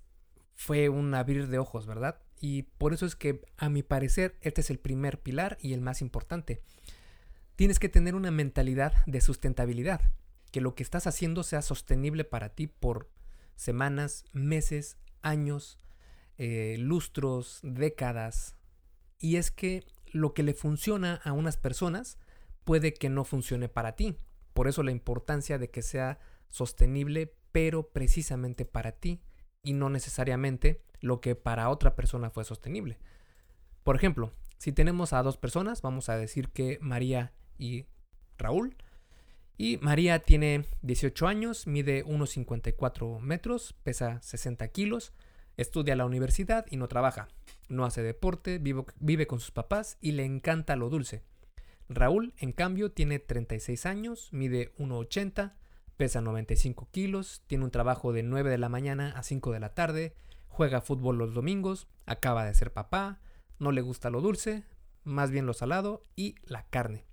fue 0.53 0.89
un 0.89 1.13
abrir 1.15 1.47
de 1.47 1.57
ojos, 1.57 1.87
¿verdad? 1.87 2.21
Y 2.39 2.63
por 2.63 2.93
eso 2.93 3.05
es 3.05 3.15
que, 3.15 3.41
a 3.57 3.69
mi 3.69 3.83
parecer, 3.83 4.35
este 4.41 4.61
es 4.61 4.69
el 4.69 4.79
primer 4.79 5.19
pilar 5.19 5.57
y 5.61 5.73
el 5.73 5.81
más 5.81 6.01
importante. 6.01 6.61
Tienes 7.61 7.77
que 7.77 7.89
tener 7.89 8.15
una 8.15 8.31
mentalidad 8.31 8.91
de 9.05 9.21
sustentabilidad, 9.21 10.01
que 10.51 10.61
lo 10.61 10.73
que 10.73 10.81
estás 10.81 11.05
haciendo 11.05 11.43
sea 11.43 11.61
sostenible 11.61 12.23
para 12.23 12.49
ti 12.49 12.65
por 12.65 13.11
semanas, 13.55 14.25
meses, 14.33 14.97
años, 15.21 15.77
eh, 16.39 16.77
lustros, 16.79 17.59
décadas. 17.61 18.55
Y 19.19 19.35
es 19.35 19.51
que 19.51 19.85
lo 20.11 20.33
que 20.33 20.41
le 20.41 20.55
funciona 20.55 21.21
a 21.23 21.33
unas 21.33 21.55
personas 21.55 22.17
puede 22.63 22.95
que 22.95 23.09
no 23.09 23.25
funcione 23.25 23.69
para 23.69 23.95
ti. 23.95 24.17
Por 24.55 24.67
eso 24.67 24.81
la 24.81 24.89
importancia 24.89 25.59
de 25.59 25.69
que 25.69 25.83
sea 25.83 26.17
sostenible, 26.47 27.35
pero 27.51 27.91
precisamente 27.91 28.65
para 28.65 28.93
ti 28.93 29.21
y 29.61 29.73
no 29.73 29.91
necesariamente 29.91 30.81
lo 30.99 31.21
que 31.21 31.35
para 31.35 31.69
otra 31.69 31.95
persona 31.95 32.31
fue 32.31 32.43
sostenible. 32.43 32.97
Por 33.83 33.95
ejemplo, 33.95 34.33
si 34.57 34.71
tenemos 34.71 35.13
a 35.13 35.21
dos 35.21 35.37
personas, 35.37 35.83
vamos 35.83 36.09
a 36.09 36.17
decir 36.17 36.49
que 36.49 36.79
María 36.81 37.33
y 37.61 37.85
Raúl. 38.37 38.75
Y 39.57 39.77
María 39.77 40.19
tiene 40.19 40.65
18 40.81 41.27
años, 41.27 41.67
mide 41.67 42.03
1,54 42.05 43.19
metros, 43.19 43.73
pesa 43.83 44.19
60 44.21 44.67
kilos, 44.69 45.13
estudia 45.55 45.93
a 45.93 45.97
la 45.97 46.05
universidad 46.05 46.65
y 46.69 46.77
no 46.77 46.87
trabaja. 46.87 47.27
No 47.69 47.85
hace 47.85 48.01
deporte, 48.01 48.57
vive, 48.57 48.85
vive 48.99 49.27
con 49.27 49.39
sus 49.39 49.51
papás 49.51 49.97
y 50.01 50.13
le 50.13 50.25
encanta 50.25 50.75
lo 50.75 50.89
dulce. 50.89 51.21
Raúl, 51.87 52.33
en 52.37 52.53
cambio, 52.53 52.91
tiene 52.91 53.19
36 53.19 53.85
años, 53.85 54.29
mide 54.31 54.73
1,80, 54.77 55.53
pesa 55.95 56.21
95 56.21 56.89
kilos, 56.89 57.43
tiene 57.45 57.65
un 57.65 57.71
trabajo 57.71 58.13
de 58.13 58.23
9 58.23 58.49
de 58.49 58.57
la 58.57 58.69
mañana 58.69 59.13
a 59.15 59.21
5 59.21 59.51
de 59.51 59.59
la 59.59 59.75
tarde, 59.75 60.15
juega 60.47 60.81
fútbol 60.81 61.17
los 61.17 61.35
domingos, 61.35 61.87
acaba 62.07 62.45
de 62.45 62.55
ser 62.55 62.73
papá, 62.73 63.19
no 63.59 63.71
le 63.71 63.81
gusta 63.81 64.09
lo 64.09 64.21
dulce, 64.21 64.63
más 65.03 65.29
bien 65.29 65.45
lo 65.45 65.53
salado 65.53 66.01
y 66.15 66.35
la 66.45 66.63
carne. 66.63 67.10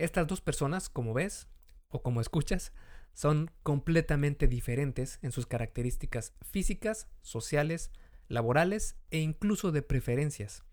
Estas 0.00 0.26
dos 0.26 0.40
personas, 0.40 0.88
como 0.88 1.12
ves 1.12 1.46
o 1.90 2.02
como 2.02 2.22
escuchas, 2.22 2.72
son 3.12 3.50
completamente 3.62 4.48
diferentes 4.48 5.18
en 5.20 5.30
sus 5.30 5.46
características 5.46 6.32
físicas, 6.40 7.06
sociales, 7.20 7.90
laborales 8.28 8.96
e 9.10 9.18
incluso 9.18 9.72
de 9.72 9.82
preferencias. 9.82 10.64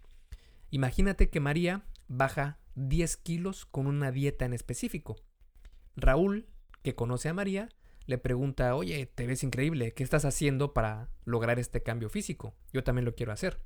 Imagínate 0.70 1.30
que 1.30 1.42
María 1.42 1.84
baja 2.08 2.60
10 2.76 3.18
kilos 3.18 3.66
con 3.66 3.88
una 3.88 4.12
dieta 4.12 4.46
en 4.46 4.54
específico. 4.54 5.18
Raúl, 5.98 6.48
que 6.82 6.96
conoce 6.96 7.28
a 7.28 7.34
María, 7.34 7.68
le 8.06 8.18
pregunta, 8.18 8.76
oye, 8.76 9.06
te 9.08 9.28
ves 9.28 9.44
increíble, 9.44 9.94
¿qué 9.94 10.04
estás 10.04 10.24
haciendo 10.24 10.74
para 10.74 11.10
lograr 11.26 11.60
este 11.60 11.84
cambio 11.84 12.10
físico? 12.10 12.56
Yo 12.72 12.84
también 12.84 13.04
lo 13.04 13.16
quiero 13.16 13.34
hacer. 13.34 13.60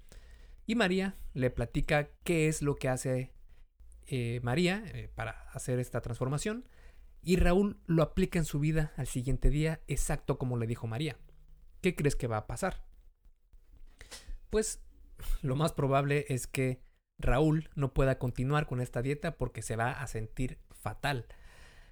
Y 0.65 0.73
María 0.73 1.17
le 1.33 1.51
platica 1.51 2.09
qué 2.23 2.47
es 2.47 2.63
lo 2.63 2.75
que 2.75 2.89
hace 2.89 3.31
eh, 4.07 4.39
María 4.43 4.83
eh, 4.87 5.09
para 5.13 5.49
hacer 5.51 5.79
esta 5.79 6.01
transformación. 6.01 6.67
Y 7.23 7.35
Raúl 7.35 7.79
lo 7.85 8.01
aplica 8.03 8.39
en 8.39 8.45
su 8.45 8.59
vida 8.59 8.93
al 8.97 9.07
siguiente 9.07 9.49
día 9.49 9.81
exacto 9.87 10.37
como 10.37 10.57
le 10.57 10.67
dijo 10.67 10.87
María. 10.87 11.17
¿Qué 11.81 11.95
crees 11.95 12.15
que 12.15 12.27
va 12.27 12.37
a 12.37 12.47
pasar? 12.47 12.83
Pues 14.49 14.81
lo 15.41 15.55
más 15.55 15.71
probable 15.73 16.25
es 16.29 16.47
que 16.47 16.81
Raúl 17.19 17.69
no 17.75 17.93
pueda 17.93 18.17
continuar 18.17 18.65
con 18.65 18.81
esta 18.81 19.01
dieta 19.01 19.37
porque 19.37 19.61
se 19.61 19.75
va 19.75 19.91
a 19.91 20.07
sentir 20.07 20.59
fatal. 20.71 21.27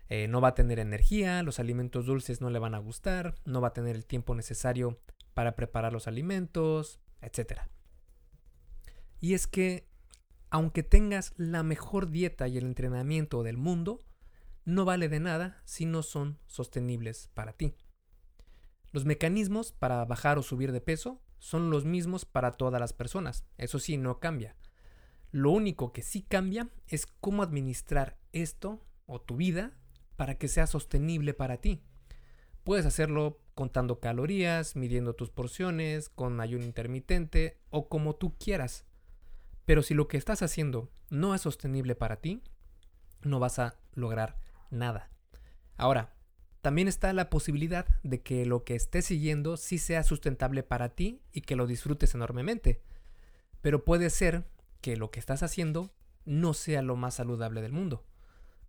Eh, 0.09 0.27
no 0.27 0.41
va 0.41 0.49
a 0.49 0.55
tener 0.55 0.79
energía, 0.79 1.43
los 1.43 1.59
alimentos 1.59 2.07
dulces 2.07 2.41
no 2.41 2.49
le 2.49 2.57
van 2.57 2.73
a 2.73 2.79
gustar, 2.79 3.35
no 3.45 3.61
va 3.61 3.69
a 3.69 3.73
tener 3.73 3.95
el 3.95 4.05
tiempo 4.05 4.33
necesario 4.33 4.99
para 5.35 5.55
preparar 5.55 5.93
los 5.93 6.07
alimentos, 6.07 6.99
etc. 7.21 7.61
Y 9.19 9.35
es 9.35 9.45
que, 9.45 9.87
aunque 10.49 10.83
tengas 10.83 11.33
la 11.37 11.63
mejor 11.63 12.09
dieta 12.09 12.47
y 12.47 12.57
el 12.57 12.65
entrenamiento 12.65 13.43
del 13.43 13.57
mundo, 13.57 14.03
no 14.65 14.85
vale 14.85 15.09
de 15.09 15.19
nada 15.19 15.61
si 15.65 15.85
no 15.85 16.03
son 16.03 16.39
sostenibles 16.47 17.29
para 17.33 17.53
ti. 17.53 17.75
Los 18.91 19.05
mecanismos 19.05 19.71
para 19.71 20.03
bajar 20.05 20.37
o 20.37 20.43
subir 20.43 20.71
de 20.71 20.81
peso 20.81 21.21
son 21.37 21.69
los 21.69 21.85
mismos 21.85 22.25
para 22.25 22.51
todas 22.51 22.81
las 22.81 22.93
personas, 22.93 23.45
eso 23.57 23.79
sí, 23.79 23.97
no 23.97 24.19
cambia. 24.19 24.55
Lo 25.31 25.51
único 25.51 25.93
que 25.93 26.01
sí 26.01 26.23
cambia 26.23 26.69
es 26.87 27.05
cómo 27.05 27.43
administrar 27.43 28.17
esto 28.33 28.83
o 29.05 29.21
tu 29.21 29.35
vida 29.35 29.73
para 30.15 30.37
que 30.37 30.47
sea 30.47 30.65
sostenible 30.65 31.33
para 31.33 31.57
ti. 31.57 31.83
Puedes 32.63 32.85
hacerlo 32.85 33.39
contando 33.53 33.99
calorías, 33.99 34.75
midiendo 34.75 35.13
tus 35.13 35.29
porciones, 35.29 36.09
con 36.09 36.41
ayuno 36.41 36.65
intermitente 36.65 37.59
o 37.69 37.89
como 37.89 38.15
tú 38.15 38.37
quieras. 38.37 38.85
Pero 39.69 39.83
si 39.83 39.93
lo 39.93 40.07
que 40.07 40.17
estás 40.17 40.41
haciendo 40.41 40.89
no 41.11 41.35
es 41.35 41.41
sostenible 41.41 41.93
para 41.93 42.15
ti, 42.15 42.41
no 43.21 43.37
vas 43.37 43.59
a 43.59 43.77
lograr 43.93 44.39
nada. 44.71 45.11
Ahora, 45.77 46.15
también 46.61 46.87
está 46.87 47.13
la 47.13 47.29
posibilidad 47.29 47.85
de 48.01 48.23
que 48.23 48.47
lo 48.47 48.63
que 48.63 48.73
estés 48.73 49.05
siguiendo 49.05 49.57
sí 49.57 49.77
sea 49.77 50.01
sustentable 50.01 50.63
para 50.63 50.89
ti 50.89 51.21
y 51.31 51.41
que 51.41 51.55
lo 51.55 51.67
disfrutes 51.67 52.15
enormemente. 52.15 52.81
Pero 53.61 53.85
puede 53.85 54.09
ser 54.09 54.43
que 54.81 54.97
lo 54.97 55.11
que 55.11 55.19
estás 55.19 55.43
haciendo 55.43 55.93
no 56.25 56.55
sea 56.55 56.81
lo 56.81 56.95
más 56.95 57.13
saludable 57.13 57.61
del 57.61 57.71
mundo. 57.71 58.03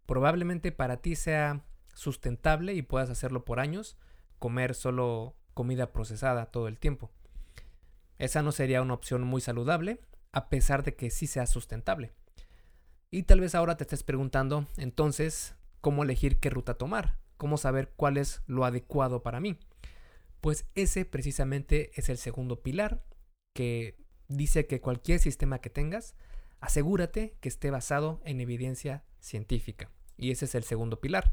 Probablemente 0.04 0.70
para 0.70 0.98
ti 0.98 1.16
sea 1.16 1.64
sustentable 1.94 2.74
y 2.74 2.82
puedas 2.82 3.08
hacerlo 3.08 3.46
por 3.46 3.58
años, 3.58 3.96
comer 4.38 4.74
solo 4.74 5.34
comida 5.54 5.94
procesada 5.94 6.44
todo 6.44 6.68
el 6.68 6.78
tiempo. 6.78 7.10
Esa 8.18 8.42
no 8.42 8.52
sería 8.52 8.82
una 8.82 8.92
opción 8.92 9.22
muy 9.22 9.40
saludable, 9.40 10.02
a 10.32 10.48
pesar 10.48 10.82
de 10.82 10.94
que 10.94 11.10
sí 11.10 11.26
sea 11.26 11.46
sustentable. 11.46 12.12
Y 13.10 13.24
tal 13.24 13.40
vez 13.40 13.54
ahora 13.54 13.76
te 13.76 13.84
estés 13.84 14.02
preguntando, 14.02 14.66
entonces, 14.76 15.54
¿cómo 15.80 16.04
elegir 16.04 16.38
qué 16.38 16.50
ruta 16.50 16.74
tomar? 16.74 17.18
¿Cómo 17.36 17.56
saber 17.56 17.92
cuál 17.96 18.16
es 18.16 18.42
lo 18.46 18.64
adecuado 18.64 19.22
para 19.22 19.40
mí? 19.40 19.58
Pues 20.40 20.66
ese 20.74 21.04
precisamente 21.04 21.90
es 21.94 22.08
el 22.08 22.18
segundo 22.18 22.62
pilar 22.62 23.02
que 23.54 23.98
dice 24.28 24.66
que 24.66 24.80
cualquier 24.80 25.18
sistema 25.18 25.60
que 25.60 25.70
tengas, 25.70 26.14
asegúrate 26.60 27.36
que 27.40 27.48
esté 27.48 27.70
basado 27.70 28.20
en 28.24 28.40
evidencia 28.40 29.04
científica. 29.18 29.90
Y 30.16 30.30
ese 30.30 30.44
es 30.44 30.54
el 30.54 30.64
segundo 30.64 31.00
pilar. 31.00 31.32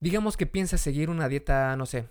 Digamos 0.00 0.36
que 0.36 0.46
piensas 0.46 0.80
seguir 0.80 1.10
una 1.10 1.28
dieta, 1.28 1.76
no 1.76 1.84
sé, 1.84 2.08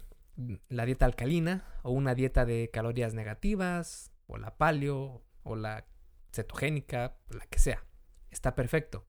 la 0.70 0.86
dieta 0.86 1.06
alcalina 1.06 1.66
o 1.84 1.92
una 1.92 2.14
dieta 2.14 2.46
de 2.46 2.70
calorías 2.72 3.14
negativas 3.14 4.12
o 4.28 4.38
la 4.38 4.58
paleo 4.58 5.24
o 5.48 5.56
la 5.56 5.86
cetogénica, 6.32 7.18
la 7.30 7.46
que 7.48 7.60
sea. 7.60 7.84
Está 8.30 8.56
perfecto. 8.56 9.08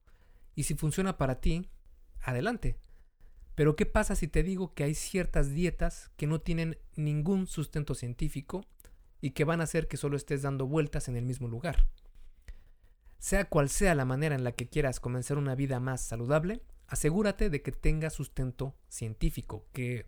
Y 0.55 0.63
si 0.63 0.75
funciona 0.75 1.17
para 1.17 1.39
ti, 1.41 1.69
adelante. 2.21 2.77
Pero 3.55 3.75
¿qué 3.75 3.85
pasa 3.85 4.15
si 4.15 4.27
te 4.27 4.41
digo 4.41 4.73
que 4.73 4.85
hay 4.85 4.95
ciertas 4.95 5.51
dietas 5.51 6.11
que 6.15 6.27
no 6.27 6.39
tienen 6.39 6.77
ningún 6.95 7.45
sustento 7.45 7.93
científico 7.93 8.65
y 9.21 9.31
que 9.31 9.43
van 9.43 9.61
a 9.61 9.65
hacer 9.65 9.87
que 9.87 9.97
solo 9.97 10.15
estés 10.15 10.41
dando 10.41 10.67
vueltas 10.67 11.07
en 11.07 11.15
el 11.15 11.25
mismo 11.25 11.47
lugar. 11.47 11.87
Sea 13.17 13.45
cual 13.45 13.69
sea 13.69 13.95
la 13.95 14.05
manera 14.05 14.35
en 14.35 14.43
la 14.43 14.53
que 14.53 14.69
quieras 14.69 14.99
comenzar 14.99 15.37
una 15.37 15.55
vida 15.55 15.79
más 15.79 16.01
saludable, 16.01 16.61
asegúrate 16.87 17.49
de 17.49 17.61
que 17.61 17.71
tenga 17.71 18.09
sustento 18.09 18.75
científico, 18.87 19.67
que, 19.73 20.05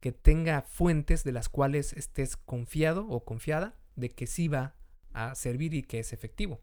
que 0.00 0.12
tenga 0.12 0.62
fuentes 0.62 1.24
de 1.24 1.32
las 1.32 1.48
cuales 1.48 1.94
estés 1.94 2.36
confiado 2.36 3.06
o 3.08 3.24
confiada 3.24 3.76
de 3.96 4.10
que 4.10 4.26
sí 4.26 4.48
va 4.48 4.74
a 5.12 5.34
servir 5.34 5.74
y 5.74 5.82
que 5.82 5.98
es 5.98 6.12
efectivo. 6.12 6.60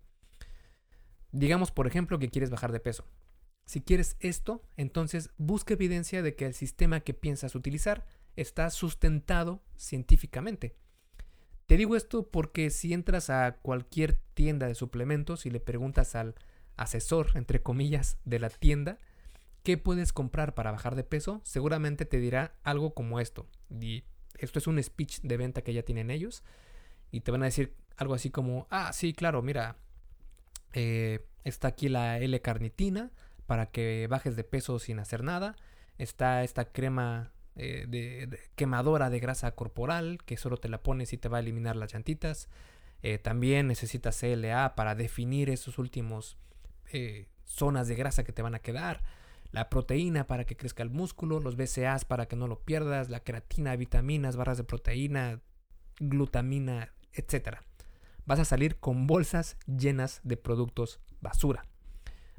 Digamos, 1.31 1.71
por 1.71 1.87
ejemplo, 1.87 2.19
que 2.19 2.29
quieres 2.29 2.49
bajar 2.49 2.71
de 2.71 2.79
peso. 2.79 3.05
Si 3.65 3.81
quieres 3.81 4.15
esto, 4.19 4.63
entonces 4.77 5.29
busca 5.37 5.73
evidencia 5.73 6.21
de 6.21 6.35
que 6.35 6.45
el 6.45 6.53
sistema 6.53 7.01
que 7.01 7.13
piensas 7.13 7.53
utilizar 7.53 8.05
está 8.35 8.69
sustentado 8.69 9.61
científicamente. 9.75 10.75
Te 11.65 11.75
digo 11.75 11.97
esto 11.97 12.29
porque 12.29 12.69
si 12.69 12.93
entras 12.93 13.29
a 13.29 13.57
cualquier 13.61 14.13
tienda 14.33 14.67
de 14.67 14.75
suplementos 14.75 15.45
y 15.45 15.49
le 15.49 15.59
preguntas 15.59 16.15
al 16.15 16.35
asesor, 16.77 17.31
entre 17.35 17.61
comillas, 17.61 18.19
de 18.23 18.39
la 18.39 18.49
tienda, 18.49 18.99
qué 19.63 19.77
puedes 19.77 20.13
comprar 20.13 20.53
para 20.53 20.71
bajar 20.71 20.95
de 20.95 21.03
peso, 21.03 21.41
seguramente 21.43 22.05
te 22.05 22.21
dirá 22.21 22.55
algo 22.63 22.93
como 22.93 23.19
esto. 23.19 23.47
Y 23.69 24.05
esto 24.37 24.59
es 24.59 24.67
un 24.67 24.81
speech 24.81 25.19
de 25.23 25.35
venta 25.35 25.61
que 25.61 25.73
ya 25.73 25.83
tienen 25.83 26.09
ellos. 26.09 26.41
Y 27.11 27.19
te 27.19 27.31
van 27.31 27.41
a 27.41 27.47
decir 27.47 27.75
algo 27.97 28.13
así 28.13 28.29
como, 28.29 28.67
ah, 28.69 28.93
sí, 28.93 29.13
claro, 29.13 29.41
mira, 29.41 29.75
eh, 30.73 31.25
está 31.43 31.69
aquí 31.69 31.89
la 31.89 32.19
L-carnitina 32.19 33.11
para 33.47 33.67
que 33.67 34.07
bajes 34.09 34.35
de 34.35 34.43
peso 34.43 34.79
sin 34.79 34.99
hacer 34.99 35.23
nada. 35.23 35.55
Está 35.97 36.43
esta 36.43 36.71
crema 36.71 37.31
eh, 37.55 37.85
de, 37.87 38.39
quemadora 38.55 39.09
de 39.09 39.19
grasa 39.19 39.51
corporal 39.51 40.19
que 40.25 40.37
solo 40.37 40.57
te 40.57 40.69
la 40.69 40.83
pones 40.83 41.13
y 41.13 41.17
te 41.17 41.29
va 41.29 41.37
a 41.37 41.39
eliminar 41.41 41.75
las 41.75 41.93
llantitas. 41.93 42.49
Eh, 43.01 43.17
también 43.17 43.67
necesitas 43.67 44.19
CLA 44.19 44.75
para 44.75 44.95
definir 44.95 45.49
esos 45.49 45.77
últimos 45.77 46.37
zonas 47.43 47.89
de 47.89 47.95
grasa 47.95 48.23
que 48.23 48.31
te 48.31 48.41
van 48.41 48.55
a 48.55 48.59
quedar. 48.59 49.03
La 49.51 49.69
proteína 49.69 50.27
para 50.27 50.45
que 50.45 50.55
crezca 50.55 50.83
el 50.83 50.89
músculo, 50.89 51.39
los 51.39 51.55
BCAAs 51.55 52.05
para 52.05 52.27
que 52.27 52.35
no 52.35 52.47
lo 52.47 52.59
pierdas, 52.59 53.09
la 53.09 53.21
creatina, 53.21 53.75
vitaminas, 53.75 54.35
barras 54.35 54.57
de 54.57 54.63
proteína, 54.63 55.41
glutamina, 55.99 56.93
etc. 57.13 57.59
Vas 58.27 58.39
a 58.39 58.45
salir 58.45 58.75
con 58.77 59.07
bolsas 59.07 59.57
llenas 59.65 60.19
de 60.23 60.37
productos 60.37 60.99
basura. 61.21 61.65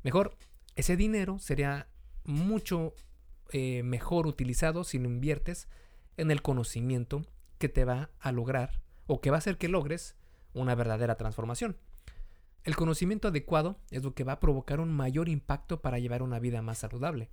Mejor, 0.03 0.37
ese 0.77 0.97
dinero 0.97 1.39
sería 1.39 1.89
mucho 2.25 2.95
eh, 3.53 3.83
mejor 3.83 4.27
utilizado 4.27 4.85
si 4.85 4.99
lo 4.99 5.09
inviertes 5.09 5.67
en 6.19 6.31
el 6.31 6.43
conocimiento 6.43 7.25
que 7.57 7.71
te 7.71 7.87
va 7.87 8.11
a 8.21 8.33
lograr 8.33 8.81
o 9.07 9.23
que 9.23 9.31
va 9.31 9.37
a 9.37 9.39
hacer 9.39 9.57
que 9.57 9.69
logres 9.69 10.15
una 10.53 10.75
verdadera 10.75 11.17
transformación. 11.17 11.79
El 12.65 12.77
conocimiento 12.77 13.29
adecuado 13.29 13.79
es 13.91 14.03
lo 14.03 14.15
que 14.15 14.25
va 14.25 14.33
a 14.33 14.41
provocar 14.41 14.81
un 14.81 14.93
mayor 14.93 15.31
impacto 15.31 15.81
para 15.81 15.99
llevar 15.99 16.23
una 16.23 16.39
vida 16.39 16.61
más 16.61 16.79
saludable. 16.79 17.31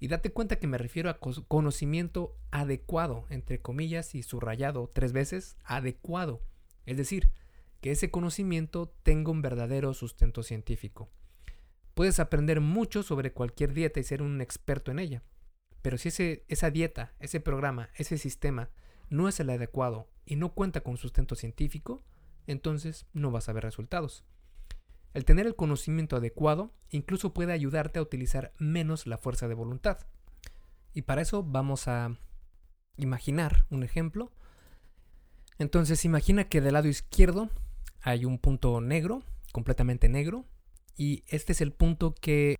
Y 0.00 0.08
date 0.08 0.32
cuenta 0.32 0.56
que 0.56 0.66
me 0.66 0.78
refiero 0.78 1.10
a 1.10 1.18
conocimiento 1.18 2.34
adecuado, 2.50 3.26
entre 3.28 3.60
comillas 3.60 4.14
y 4.14 4.22
subrayado 4.22 4.90
tres 4.92 5.12
veces, 5.12 5.58
adecuado. 5.64 6.40
Es 6.86 6.96
decir, 6.96 7.30
que 7.84 7.90
ese 7.90 8.10
conocimiento 8.10 8.94
tenga 9.02 9.30
un 9.30 9.42
verdadero 9.42 9.92
sustento 9.92 10.42
científico. 10.42 11.10
Puedes 11.92 12.18
aprender 12.18 12.62
mucho 12.62 13.02
sobre 13.02 13.34
cualquier 13.34 13.74
dieta 13.74 14.00
y 14.00 14.04
ser 14.04 14.22
un 14.22 14.40
experto 14.40 14.90
en 14.90 14.98
ella. 14.98 15.22
Pero 15.82 15.98
si 15.98 16.08
ese, 16.08 16.46
esa 16.48 16.70
dieta, 16.70 17.12
ese 17.20 17.40
programa, 17.40 17.90
ese 17.94 18.16
sistema 18.16 18.70
no 19.10 19.28
es 19.28 19.38
el 19.38 19.50
adecuado 19.50 20.08
y 20.24 20.36
no 20.36 20.54
cuenta 20.54 20.80
con 20.80 20.96
sustento 20.96 21.34
científico, 21.34 22.02
entonces 22.46 23.04
no 23.12 23.30
vas 23.30 23.50
a 23.50 23.52
ver 23.52 23.64
resultados. 23.64 24.24
El 25.12 25.26
tener 25.26 25.46
el 25.46 25.54
conocimiento 25.54 26.16
adecuado 26.16 26.72
incluso 26.88 27.34
puede 27.34 27.52
ayudarte 27.52 27.98
a 27.98 28.02
utilizar 28.02 28.54
menos 28.58 29.06
la 29.06 29.18
fuerza 29.18 29.46
de 29.46 29.56
voluntad. 29.56 29.98
Y 30.94 31.02
para 31.02 31.20
eso 31.20 31.42
vamos 31.42 31.86
a 31.86 32.16
imaginar 32.96 33.66
un 33.68 33.82
ejemplo. 33.82 34.32
Entonces 35.58 36.06
imagina 36.06 36.44
que 36.44 36.62
del 36.62 36.72
lado 36.72 36.88
izquierdo 36.88 37.50
hay 38.04 38.26
un 38.26 38.38
punto 38.38 38.82
negro, 38.82 39.22
completamente 39.50 40.10
negro, 40.10 40.44
y 40.94 41.24
este 41.26 41.52
es 41.52 41.62
el 41.62 41.72
punto 41.72 42.14
que 42.14 42.56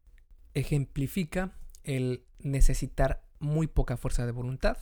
ejemplifica 0.55 1.53
el 1.85 2.25
necesitar 2.39 3.23
muy 3.41 3.67
poca 3.67 3.99
fuerza 3.99 4.25
de 4.25 4.33
voluntad. 4.33 4.79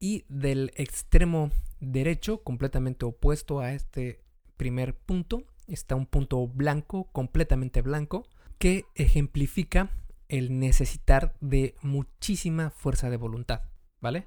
Y 0.00 0.24
del 0.28 0.72
extremo 0.76 1.50
derecho, 1.80 2.42
completamente 2.42 3.04
opuesto 3.04 3.60
a 3.60 3.74
este 3.74 4.22
primer 4.56 4.96
punto, 4.96 5.44
está 5.66 5.96
un 5.96 6.06
punto 6.06 6.46
blanco, 6.48 7.10
completamente 7.12 7.82
blanco, 7.82 8.26
que 8.58 8.86
ejemplifica 8.94 9.90
el 10.28 10.58
necesitar 10.58 11.34
de 11.40 11.74
muchísima 11.82 12.70
fuerza 12.70 13.10
de 13.10 13.18
voluntad, 13.18 13.62
¿vale? 14.00 14.26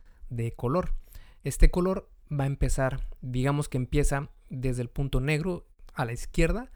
de 0.31 0.53
color. 0.53 0.95
Este 1.43 1.69
color 1.69 2.09
va 2.31 2.45
a 2.45 2.47
empezar, 2.47 3.07
digamos 3.21 3.69
que 3.69 3.77
empieza 3.77 4.29
desde 4.49 4.81
el 4.81 4.89
punto 4.89 5.19
negro 5.21 5.67
a 5.93 6.05
la 6.05 6.13
izquierda 6.13 6.71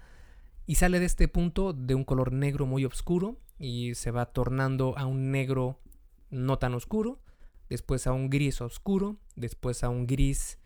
y 0.67 0.75
sale 0.75 0.99
de 0.99 1.05
este 1.05 1.27
punto 1.27 1.73
de 1.73 1.95
un 1.95 2.03
color 2.03 2.31
negro 2.31 2.67
muy 2.67 2.85
oscuro 2.85 3.37
y 3.57 3.95
se 3.95 4.11
va 4.11 4.27
tornando 4.27 4.95
a 4.97 5.05
un 5.05 5.31
negro 5.31 5.79
no 6.29 6.59
tan 6.59 6.73
oscuro, 6.73 7.19
después 7.69 8.05
a 8.05 8.11
un 8.11 8.29
gris 8.29 8.61
oscuro, 8.61 9.17
después 9.35 9.83
a 9.83 9.89
un 9.89 10.05
gris 10.05 10.59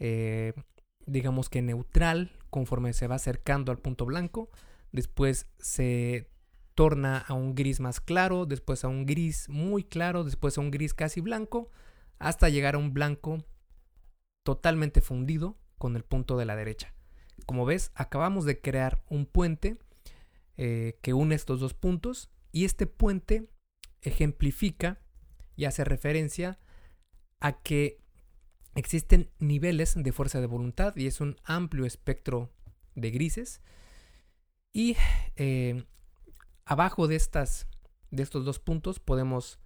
eh, 0.00 0.52
digamos 1.06 1.48
que 1.48 1.62
neutral 1.62 2.32
conforme 2.50 2.92
se 2.92 3.06
va 3.06 3.16
acercando 3.16 3.72
al 3.72 3.78
punto 3.78 4.04
blanco, 4.06 4.50
después 4.92 5.46
se 5.58 6.30
torna 6.74 7.18
a 7.18 7.34
un 7.34 7.54
gris 7.54 7.80
más 7.80 8.00
claro, 8.00 8.46
después 8.46 8.84
a 8.84 8.88
un 8.88 9.06
gris 9.06 9.48
muy 9.48 9.84
claro, 9.84 10.24
después 10.24 10.58
a 10.58 10.60
un 10.60 10.70
gris 10.70 10.94
casi 10.94 11.20
blanco, 11.20 11.70
hasta 12.18 12.48
llegar 12.48 12.74
a 12.74 12.78
un 12.78 12.92
blanco 12.94 13.44
totalmente 14.44 15.00
fundido 15.00 15.58
con 15.78 15.96
el 15.96 16.04
punto 16.04 16.36
de 16.36 16.44
la 16.44 16.56
derecha. 16.56 16.94
Como 17.46 17.64
ves, 17.64 17.90
acabamos 17.94 18.44
de 18.44 18.60
crear 18.60 19.02
un 19.08 19.26
puente 19.26 19.78
eh, 20.56 20.98
que 21.02 21.14
une 21.14 21.34
estos 21.34 21.60
dos 21.60 21.74
puntos 21.74 22.30
y 22.52 22.64
este 22.64 22.86
puente 22.86 23.50
ejemplifica 24.02 25.00
y 25.56 25.64
hace 25.64 25.84
referencia 25.84 26.58
a 27.40 27.60
que 27.60 28.00
existen 28.74 29.30
niveles 29.38 29.94
de 29.96 30.12
fuerza 30.12 30.40
de 30.40 30.46
voluntad 30.46 30.96
y 30.96 31.06
es 31.06 31.20
un 31.20 31.36
amplio 31.44 31.84
espectro 31.84 32.52
de 32.94 33.10
grises. 33.10 33.60
Y 34.72 34.96
eh, 35.36 35.84
abajo 36.64 37.08
de, 37.08 37.16
estas, 37.16 37.68
de 38.10 38.22
estos 38.22 38.44
dos 38.44 38.58
puntos 38.58 39.00
podemos 39.00 39.58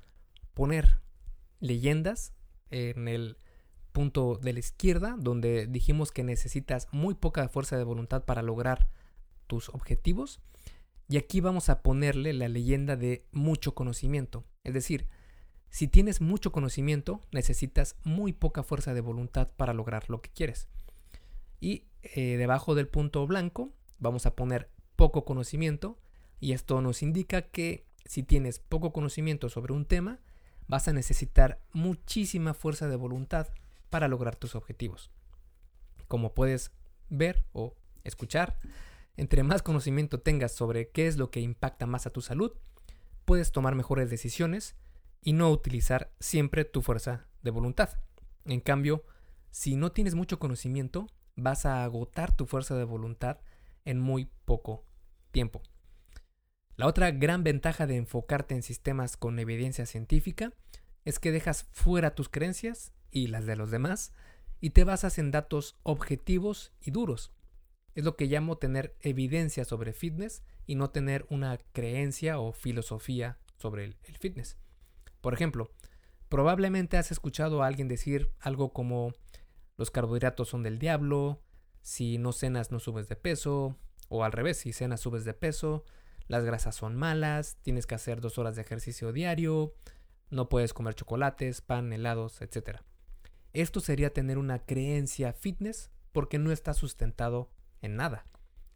poner 0.54 1.00
leyendas 1.60 2.34
en 2.70 3.08
el 3.08 3.36
punto 3.92 4.38
de 4.40 4.52
la 4.52 4.58
izquierda, 4.60 5.16
donde 5.18 5.66
dijimos 5.66 6.12
que 6.12 6.24
necesitas 6.24 6.88
muy 6.92 7.14
poca 7.14 7.48
fuerza 7.48 7.76
de 7.76 7.84
voluntad 7.84 8.24
para 8.24 8.42
lograr 8.42 8.88
tus 9.46 9.68
objetivos. 9.70 10.40
Y 11.08 11.16
aquí 11.16 11.40
vamos 11.40 11.68
a 11.68 11.82
ponerle 11.82 12.32
la 12.32 12.48
leyenda 12.48 12.96
de 12.96 13.26
mucho 13.32 13.74
conocimiento. 13.74 14.44
Es 14.62 14.74
decir, 14.74 15.08
si 15.70 15.88
tienes 15.88 16.20
mucho 16.20 16.52
conocimiento, 16.52 17.20
necesitas 17.32 17.96
muy 18.04 18.32
poca 18.32 18.62
fuerza 18.62 18.94
de 18.94 19.00
voluntad 19.00 19.48
para 19.56 19.74
lograr 19.74 20.08
lo 20.08 20.20
que 20.20 20.30
quieres. 20.30 20.68
Y 21.60 21.86
eh, 22.02 22.36
debajo 22.36 22.74
del 22.74 22.88
punto 22.88 23.26
blanco 23.26 23.72
vamos 23.98 24.26
a 24.26 24.36
poner 24.36 24.70
poco 24.96 25.24
conocimiento. 25.24 25.98
Y 26.40 26.52
esto 26.52 26.80
nos 26.80 27.02
indica 27.02 27.42
que 27.42 27.86
si 28.04 28.22
tienes 28.22 28.58
poco 28.58 28.92
conocimiento 28.92 29.48
sobre 29.48 29.72
un 29.72 29.84
tema, 29.84 30.20
vas 30.68 30.86
a 30.86 30.92
necesitar 30.92 31.60
muchísima 31.72 32.54
fuerza 32.54 32.88
de 32.88 32.96
voluntad 32.96 33.48
para 33.90 34.06
lograr 34.08 34.36
tus 34.36 34.54
objetivos. 34.54 35.10
Como 36.06 36.34
puedes 36.34 36.72
ver 37.08 37.44
o 37.52 37.74
escuchar, 38.04 38.58
entre 39.16 39.42
más 39.42 39.62
conocimiento 39.62 40.20
tengas 40.20 40.52
sobre 40.52 40.90
qué 40.90 41.08
es 41.08 41.16
lo 41.16 41.30
que 41.30 41.40
impacta 41.40 41.86
más 41.86 42.06
a 42.06 42.10
tu 42.10 42.20
salud, 42.20 42.52
puedes 43.24 43.50
tomar 43.50 43.74
mejores 43.74 44.10
decisiones 44.10 44.76
y 45.22 45.32
no 45.32 45.50
utilizar 45.50 46.12
siempre 46.20 46.64
tu 46.64 46.82
fuerza 46.82 47.26
de 47.42 47.50
voluntad. 47.50 47.98
En 48.44 48.60
cambio, 48.60 49.04
si 49.50 49.76
no 49.76 49.92
tienes 49.92 50.14
mucho 50.14 50.38
conocimiento, 50.38 51.08
vas 51.34 51.66
a 51.66 51.82
agotar 51.82 52.36
tu 52.36 52.46
fuerza 52.46 52.76
de 52.76 52.84
voluntad 52.84 53.40
en 53.84 53.98
muy 53.98 54.30
poco 54.44 54.84
tiempo. 55.30 55.62
La 56.78 56.86
otra 56.86 57.10
gran 57.10 57.42
ventaja 57.42 57.88
de 57.88 57.96
enfocarte 57.96 58.54
en 58.54 58.62
sistemas 58.62 59.16
con 59.16 59.40
evidencia 59.40 59.84
científica 59.84 60.52
es 61.04 61.18
que 61.18 61.32
dejas 61.32 61.66
fuera 61.72 62.14
tus 62.14 62.28
creencias 62.28 62.92
y 63.10 63.26
las 63.26 63.46
de 63.46 63.56
los 63.56 63.72
demás 63.72 64.12
y 64.60 64.70
te 64.70 64.84
basas 64.84 65.18
en 65.18 65.32
datos 65.32 65.76
objetivos 65.82 66.72
y 66.80 66.92
duros. 66.92 67.32
Es 67.96 68.04
lo 68.04 68.14
que 68.14 68.26
llamo 68.26 68.58
tener 68.58 68.94
evidencia 69.00 69.64
sobre 69.64 69.92
fitness 69.92 70.44
y 70.66 70.76
no 70.76 70.90
tener 70.90 71.26
una 71.30 71.58
creencia 71.72 72.38
o 72.38 72.52
filosofía 72.52 73.40
sobre 73.56 73.82
el, 73.84 73.96
fitness. 74.20 74.56
Por 75.20 75.34
ejemplo, 75.34 75.72
probablemente 76.28 76.96
has 76.96 77.10
escuchado 77.10 77.64
a 77.64 77.66
alguien 77.66 77.88
decir 77.88 78.30
algo 78.38 78.72
como 78.72 79.14
los 79.76 79.90
carbohidratos 79.90 80.50
son 80.50 80.62
del 80.62 80.78
diablo, 80.78 81.42
si 81.82 82.18
no 82.18 82.30
cenas 82.30 82.70
no 82.70 82.78
subes 82.78 83.08
de 83.08 83.16
peso, 83.16 83.76
o 84.08 84.22
al 84.22 84.30
revés, 84.30 84.58
si 84.58 84.72
cenas 84.72 85.00
subes 85.00 85.24
de 85.24 85.34
peso, 85.34 85.84
las 86.28 86.44
grasas 86.44 86.76
son 86.76 86.94
malas, 86.94 87.56
tienes 87.62 87.86
que 87.86 87.94
hacer 87.94 88.20
dos 88.20 88.38
horas 88.38 88.56
de 88.56 88.62
ejercicio 88.62 89.12
diario, 89.12 89.74
no 90.30 90.48
puedes 90.48 90.74
comer 90.74 90.94
chocolates, 90.94 91.60
pan, 91.60 91.92
helados, 91.92 92.40
etc. 92.42 92.80
Esto 93.52 93.80
sería 93.80 94.12
tener 94.12 94.38
una 94.38 94.60
creencia 94.60 95.32
fitness 95.32 95.90
porque 96.12 96.38
no 96.38 96.52
está 96.52 96.74
sustentado 96.74 97.50
en 97.80 97.96
nada. 97.96 98.26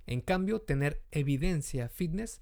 En 0.07 0.21
cambio, 0.21 0.61
tener 0.61 1.03
evidencia 1.11 1.88
fitness 1.88 2.41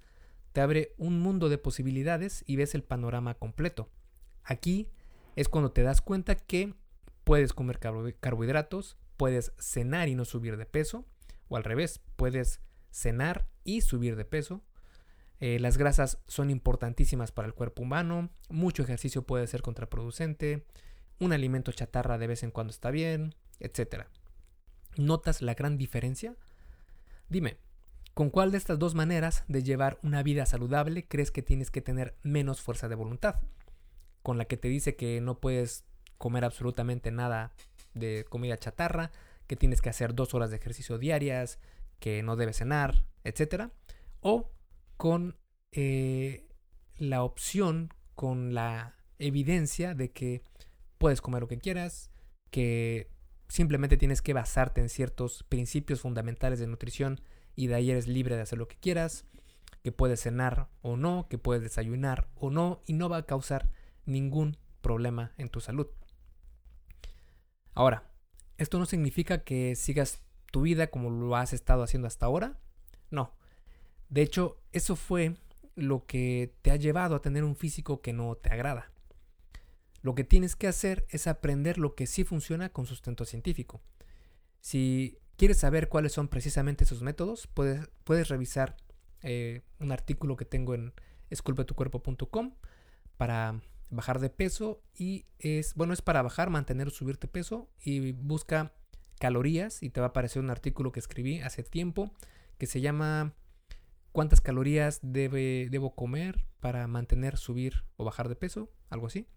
te 0.52 0.60
abre 0.60 0.94
un 0.96 1.20
mundo 1.20 1.48
de 1.48 1.58
posibilidades 1.58 2.42
y 2.46 2.56
ves 2.56 2.74
el 2.74 2.82
panorama 2.82 3.34
completo. 3.34 3.90
Aquí 4.42 4.88
es 5.36 5.48
cuando 5.48 5.72
te 5.72 5.82
das 5.82 6.00
cuenta 6.00 6.34
que 6.34 6.74
puedes 7.24 7.52
comer 7.52 7.78
carbohidratos, 7.78 8.96
puedes 9.16 9.52
cenar 9.58 10.08
y 10.08 10.14
no 10.14 10.24
subir 10.24 10.56
de 10.56 10.66
peso, 10.66 11.04
o 11.48 11.56
al 11.56 11.64
revés, 11.64 12.00
puedes 12.16 12.60
cenar 12.90 13.46
y 13.64 13.82
subir 13.82 14.16
de 14.16 14.24
peso. 14.24 14.62
Eh, 15.40 15.58
las 15.58 15.78
grasas 15.78 16.18
son 16.26 16.50
importantísimas 16.50 17.32
para 17.32 17.48
el 17.48 17.54
cuerpo 17.54 17.82
humano, 17.82 18.28
mucho 18.50 18.82
ejercicio 18.82 19.22
puede 19.22 19.46
ser 19.46 19.62
contraproducente, 19.62 20.66
un 21.18 21.32
alimento 21.32 21.72
chatarra 21.72 22.18
de 22.18 22.26
vez 22.26 22.42
en 22.42 22.50
cuando 22.50 22.70
está 22.70 22.90
bien, 22.90 23.34
etc. 23.58 24.04
¿Notas 24.96 25.40
la 25.40 25.54
gran 25.54 25.78
diferencia? 25.78 26.36
Dime, 27.30 27.56
¿con 28.12 28.28
cuál 28.28 28.50
de 28.50 28.58
estas 28.58 28.78
dos 28.78 28.94
maneras 28.94 29.44
de 29.48 29.62
llevar 29.62 29.98
una 30.02 30.22
vida 30.22 30.44
saludable 30.44 31.06
crees 31.08 31.30
que 31.30 31.42
tienes 31.42 31.70
que 31.70 31.80
tener 31.80 32.16
menos 32.22 32.60
fuerza 32.60 32.88
de 32.88 32.94
voluntad? 32.94 33.36
¿Con 34.22 34.36
la 34.36 34.44
que 34.44 34.58
te 34.58 34.68
dice 34.68 34.94
que 34.94 35.22
no 35.22 35.40
puedes 35.40 35.84
comer 36.18 36.44
absolutamente 36.44 37.10
nada 37.10 37.52
de 37.94 38.26
comida 38.28 38.58
chatarra, 38.58 39.10
que 39.46 39.56
tienes 39.56 39.80
que 39.80 39.88
hacer 39.88 40.14
dos 40.14 40.34
horas 40.34 40.50
de 40.50 40.56
ejercicio 40.56 40.98
diarias, 40.98 41.58
que 41.98 42.22
no 42.22 42.36
debes 42.36 42.58
cenar, 42.58 43.04
etcétera, 43.24 43.70
o 44.20 44.50
con 45.00 45.34
eh, 45.72 46.46
la 46.98 47.22
opción, 47.22 47.88
con 48.14 48.52
la 48.52 48.96
evidencia 49.18 49.94
de 49.94 50.12
que 50.12 50.42
puedes 50.98 51.22
comer 51.22 51.40
lo 51.40 51.48
que 51.48 51.56
quieras, 51.56 52.10
que 52.50 53.08
simplemente 53.48 53.96
tienes 53.96 54.20
que 54.20 54.34
basarte 54.34 54.82
en 54.82 54.90
ciertos 54.90 55.42
principios 55.44 56.02
fundamentales 56.02 56.58
de 56.58 56.66
nutrición 56.66 57.22
y 57.56 57.68
de 57.68 57.76
ahí 57.76 57.90
eres 57.90 58.08
libre 58.08 58.36
de 58.36 58.42
hacer 58.42 58.58
lo 58.58 58.68
que 58.68 58.76
quieras, 58.76 59.24
que 59.82 59.90
puedes 59.90 60.20
cenar 60.20 60.68
o 60.82 60.98
no, 60.98 61.28
que 61.30 61.38
puedes 61.38 61.62
desayunar 61.62 62.28
o 62.34 62.50
no 62.50 62.82
y 62.84 62.92
no 62.92 63.08
va 63.08 63.16
a 63.16 63.26
causar 63.26 63.70
ningún 64.04 64.58
problema 64.82 65.32
en 65.38 65.48
tu 65.48 65.62
salud. 65.62 65.86
Ahora, 67.72 68.12
esto 68.58 68.78
no 68.78 68.84
significa 68.84 69.44
que 69.44 69.76
sigas 69.76 70.22
tu 70.52 70.60
vida 70.60 70.88
como 70.88 71.08
lo 71.08 71.36
has 71.36 71.54
estado 71.54 71.84
haciendo 71.84 72.06
hasta 72.06 72.26
ahora. 72.26 72.60
No. 73.10 73.39
De 74.10 74.22
hecho, 74.22 74.58
eso 74.72 74.96
fue 74.96 75.36
lo 75.76 76.04
que 76.04 76.52
te 76.62 76.70
ha 76.70 76.76
llevado 76.76 77.14
a 77.14 77.22
tener 77.22 77.44
un 77.44 77.56
físico 77.56 78.02
que 78.02 78.12
no 78.12 78.34
te 78.34 78.50
agrada. 78.50 78.90
Lo 80.02 80.14
que 80.14 80.24
tienes 80.24 80.56
que 80.56 80.66
hacer 80.66 81.06
es 81.10 81.26
aprender 81.26 81.78
lo 81.78 81.94
que 81.94 82.06
sí 82.06 82.24
funciona 82.24 82.70
con 82.70 82.86
sustento 82.86 83.24
científico. 83.24 83.80
Si 84.60 85.18
quieres 85.36 85.58
saber 85.58 85.88
cuáles 85.88 86.12
son 86.12 86.28
precisamente 86.28 86.84
esos 86.84 87.02
métodos, 87.02 87.46
puedes, 87.46 88.28
revisar 88.28 88.76
eh, 89.22 89.62
un 89.78 89.92
artículo 89.92 90.36
que 90.36 90.44
tengo 90.44 90.74
en 90.74 90.92
esculpetucuerpo.com 91.30 92.54
para 93.16 93.60
bajar 93.90 94.20
de 94.20 94.30
peso 94.30 94.82
y 94.96 95.26
es, 95.38 95.74
bueno, 95.74 95.92
es 95.92 96.02
para 96.02 96.22
bajar, 96.22 96.50
mantener 96.50 96.88
o 96.88 96.90
subirte 96.90 97.28
peso 97.28 97.70
y 97.82 98.12
busca 98.12 98.72
calorías 99.18 99.82
y 99.82 99.90
te 99.90 100.00
va 100.00 100.06
a 100.06 100.10
aparecer 100.10 100.42
un 100.42 100.50
artículo 100.50 100.92
que 100.92 101.00
escribí 101.00 101.40
hace 101.40 101.62
tiempo 101.62 102.12
que 102.56 102.66
se 102.66 102.80
llama 102.80 103.34
¿Cuántas 104.12 104.40
calorías 104.40 105.00
debe, 105.02 105.68
debo 105.70 105.94
comer 105.94 106.46
para 106.58 106.86
mantener, 106.86 107.36
subir 107.36 107.84
o 107.96 108.04
bajar 108.04 108.28
de 108.28 108.36
peso? 108.36 108.72
Algo 108.88 109.06
así. 109.06 109.28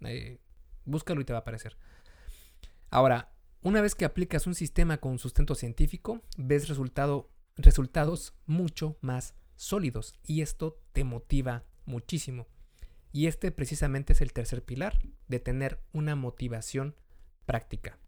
Eh, 0.00 0.38
búscalo 0.84 1.20
y 1.20 1.24
te 1.24 1.32
va 1.32 1.38
a 1.38 1.42
aparecer. 1.42 1.76
Ahora, 2.90 3.32
una 3.62 3.80
vez 3.80 3.94
que 3.94 4.04
aplicas 4.04 4.46
un 4.46 4.54
sistema 4.54 4.98
con 4.98 5.18
sustento 5.18 5.54
científico, 5.54 6.22
ves 6.36 6.68
resultado, 6.68 7.30
resultados 7.56 8.34
mucho 8.46 8.98
más 9.00 9.34
sólidos 9.56 10.14
y 10.24 10.42
esto 10.42 10.80
te 10.92 11.04
motiva 11.04 11.64
muchísimo. 11.84 12.46
Y 13.12 13.26
este 13.26 13.50
precisamente 13.50 14.12
es 14.12 14.20
el 14.20 14.32
tercer 14.32 14.64
pilar, 14.64 15.00
de 15.26 15.40
tener 15.40 15.82
una 15.92 16.14
motivación 16.14 16.94
práctica. 17.46 17.98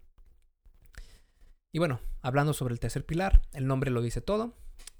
Y 1.72 1.78
bueno, 1.78 2.00
hablando 2.20 2.52
sobre 2.52 2.74
el 2.74 2.80
tercer 2.80 3.06
pilar, 3.06 3.42
el 3.52 3.66
nombre 3.66 3.90
lo 3.90 4.02
dice 4.02 4.20
todo. 4.20 4.56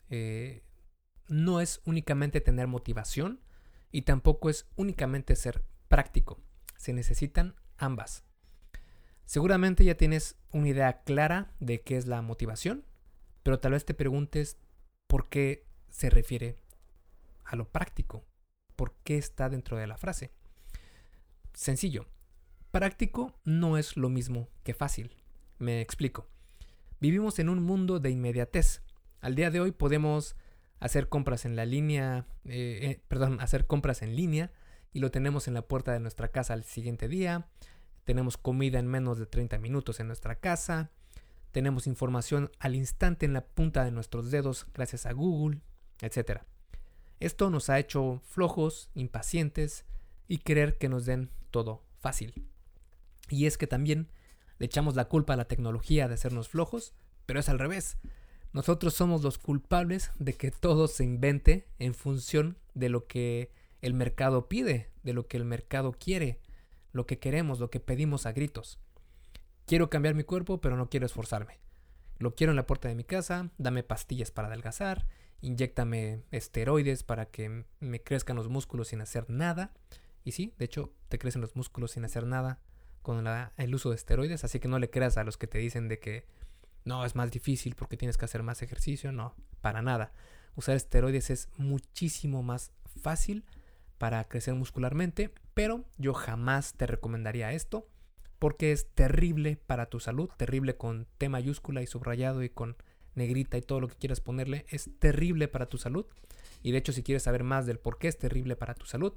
Eh, 0.08 0.62
no 1.30 1.60
es 1.60 1.80
únicamente 1.84 2.40
tener 2.40 2.66
motivación 2.66 3.40
y 3.90 4.02
tampoco 4.02 4.50
es 4.50 4.66
únicamente 4.76 5.36
ser 5.36 5.64
práctico. 5.88 6.38
Se 6.76 6.92
necesitan 6.92 7.54
ambas. 7.78 8.24
Seguramente 9.24 9.84
ya 9.84 9.94
tienes 9.96 10.36
una 10.52 10.68
idea 10.68 11.02
clara 11.02 11.54
de 11.60 11.80
qué 11.82 11.96
es 11.96 12.06
la 12.06 12.20
motivación, 12.20 12.84
pero 13.42 13.60
tal 13.60 13.72
vez 13.72 13.84
te 13.84 13.94
preguntes 13.94 14.58
por 15.06 15.28
qué 15.28 15.66
se 15.88 16.10
refiere 16.10 16.56
a 17.44 17.56
lo 17.56 17.70
práctico 17.70 18.26
por 18.80 18.94
qué 19.04 19.18
está 19.18 19.50
dentro 19.50 19.76
de 19.76 19.86
la 19.86 19.98
frase. 19.98 20.30
Sencillo. 21.52 22.06
Práctico 22.70 23.38
no 23.44 23.76
es 23.76 23.98
lo 23.98 24.08
mismo 24.08 24.48
que 24.62 24.72
fácil. 24.72 25.14
Me 25.58 25.82
explico. 25.82 26.28
Vivimos 26.98 27.38
en 27.40 27.50
un 27.50 27.62
mundo 27.62 28.00
de 28.00 28.08
inmediatez. 28.08 28.80
Al 29.20 29.34
día 29.34 29.50
de 29.50 29.60
hoy 29.60 29.72
podemos 29.72 30.34
hacer 30.80 31.08
compras 31.08 31.44
en 31.44 31.56
la 31.56 31.66
línea, 31.66 32.26
eh, 32.44 32.80
eh, 32.82 33.02
perdón, 33.06 33.40
hacer 33.40 33.66
compras 33.66 34.02
en 34.02 34.16
línea 34.16 34.50
y 34.92 35.00
lo 35.00 35.10
tenemos 35.10 35.46
en 35.46 35.54
la 35.54 35.62
puerta 35.62 35.92
de 35.92 36.00
nuestra 36.00 36.28
casa 36.28 36.54
al 36.54 36.64
siguiente 36.64 37.06
día. 37.06 37.46
Tenemos 38.04 38.36
comida 38.36 38.78
en 38.78 38.86
menos 38.86 39.18
de 39.18 39.26
30 39.26 39.58
minutos 39.58 40.00
en 40.00 40.08
nuestra 40.08 40.36
casa. 40.36 40.90
Tenemos 41.52 41.86
información 41.86 42.50
al 42.58 42.74
instante 42.74 43.26
en 43.26 43.34
la 43.34 43.44
punta 43.44 43.84
de 43.84 43.92
nuestros 43.92 44.30
dedos 44.30 44.66
gracias 44.72 45.06
a 45.06 45.12
Google, 45.12 45.60
etc. 46.00 46.40
Esto 47.20 47.50
nos 47.50 47.68
ha 47.68 47.78
hecho 47.78 48.20
flojos, 48.24 48.90
impacientes 48.94 49.84
y 50.26 50.38
querer 50.38 50.78
que 50.78 50.88
nos 50.88 51.04
den 51.04 51.30
todo 51.50 51.84
fácil. 51.98 52.46
Y 53.28 53.46
es 53.46 53.58
que 53.58 53.66
también 53.66 54.08
le 54.58 54.66
echamos 54.66 54.96
la 54.96 55.06
culpa 55.06 55.34
a 55.34 55.36
la 55.36 55.46
tecnología 55.46 56.08
de 56.08 56.14
hacernos 56.14 56.48
flojos, 56.48 56.94
pero 57.26 57.38
es 57.38 57.48
al 57.48 57.58
revés. 57.58 57.98
Nosotros 58.52 58.94
somos 58.94 59.22
los 59.22 59.38
culpables 59.38 60.10
de 60.18 60.34
que 60.34 60.50
todo 60.50 60.88
se 60.88 61.04
invente 61.04 61.68
en 61.78 61.94
función 61.94 62.58
de 62.74 62.88
lo 62.88 63.06
que 63.06 63.52
el 63.80 63.94
mercado 63.94 64.48
pide, 64.48 64.90
de 65.02 65.12
lo 65.12 65.28
que 65.28 65.36
el 65.36 65.44
mercado 65.44 65.92
quiere, 65.92 66.40
lo 66.92 67.06
que 67.06 67.18
queremos, 67.18 67.60
lo 67.60 67.70
que 67.70 67.80
pedimos 67.80 68.26
a 68.26 68.32
gritos. 68.32 68.80
Quiero 69.66 69.88
cambiar 69.88 70.14
mi 70.14 70.24
cuerpo, 70.24 70.60
pero 70.60 70.76
no 70.76 70.90
quiero 70.90 71.06
esforzarme. 71.06 71.60
Lo 72.18 72.34
quiero 72.34 72.50
en 72.50 72.56
la 72.56 72.66
puerta 72.66 72.88
de 72.88 72.96
mi 72.96 73.04
casa, 73.04 73.50
dame 73.56 73.84
pastillas 73.84 74.32
para 74.32 74.48
adelgazar, 74.48 75.06
inyectame 75.40 76.24
esteroides 76.32 77.04
para 77.04 77.26
que 77.26 77.64
me 77.78 78.02
crezcan 78.02 78.36
los 78.36 78.48
músculos 78.48 78.88
sin 78.88 79.00
hacer 79.00 79.30
nada. 79.30 79.72
Y 80.24 80.32
sí, 80.32 80.54
de 80.58 80.64
hecho, 80.64 80.92
te 81.08 81.18
crecen 81.18 81.40
los 81.40 81.54
músculos 81.54 81.92
sin 81.92 82.04
hacer 82.04 82.26
nada 82.26 82.60
con 83.02 83.24
el 83.56 83.74
uso 83.74 83.90
de 83.90 83.96
esteroides, 83.96 84.44
así 84.44 84.60
que 84.60 84.68
no 84.68 84.78
le 84.78 84.90
creas 84.90 85.16
a 85.16 85.24
los 85.24 85.38
que 85.38 85.46
te 85.46 85.58
dicen 85.58 85.88
de 85.88 85.98
que 85.98 86.26
no, 86.84 87.04
es 87.04 87.14
más 87.14 87.30
difícil 87.30 87.74
porque 87.74 87.96
tienes 87.96 88.16
que 88.16 88.24
hacer 88.24 88.42
más 88.42 88.62
ejercicio, 88.62 89.12
no, 89.12 89.34
para 89.60 89.82
nada. 89.82 90.12
Usar 90.56 90.76
esteroides 90.76 91.30
es 91.30 91.48
muchísimo 91.56 92.42
más 92.42 92.72
fácil 93.02 93.44
para 93.98 94.26
crecer 94.28 94.54
muscularmente, 94.54 95.32
pero 95.54 95.84
yo 95.98 96.14
jamás 96.14 96.74
te 96.74 96.86
recomendaría 96.86 97.52
esto 97.52 97.88
porque 98.38 98.72
es 98.72 98.88
terrible 98.94 99.56
para 99.66 99.86
tu 99.86 100.00
salud, 100.00 100.30
terrible 100.36 100.76
con 100.76 101.06
T 101.18 101.28
mayúscula 101.28 101.82
y 101.82 101.86
subrayado 101.86 102.42
y 102.42 102.48
con 102.48 102.76
negrita 103.14 103.58
y 103.58 103.62
todo 103.62 103.80
lo 103.80 103.88
que 103.88 103.96
quieras 103.96 104.20
ponerle, 104.20 104.64
es 104.68 104.88
terrible 104.98 105.48
para 105.48 105.66
tu 105.66 105.76
salud. 105.76 106.06
Y 106.62 106.72
de 106.72 106.78
hecho, 106.78 106.92
si 106.92 107.02
quieres 107.02 107.24
saber 107.24 107.44
más 107.44 107.66
del 107.66 107.78
por 107.78 107.98
qué 107.98 108.08
es 108.08 108.18
terrible 108.18 108.56
para 108.56 108.74
tu 108.74 108.86
salud, 108.86 109.12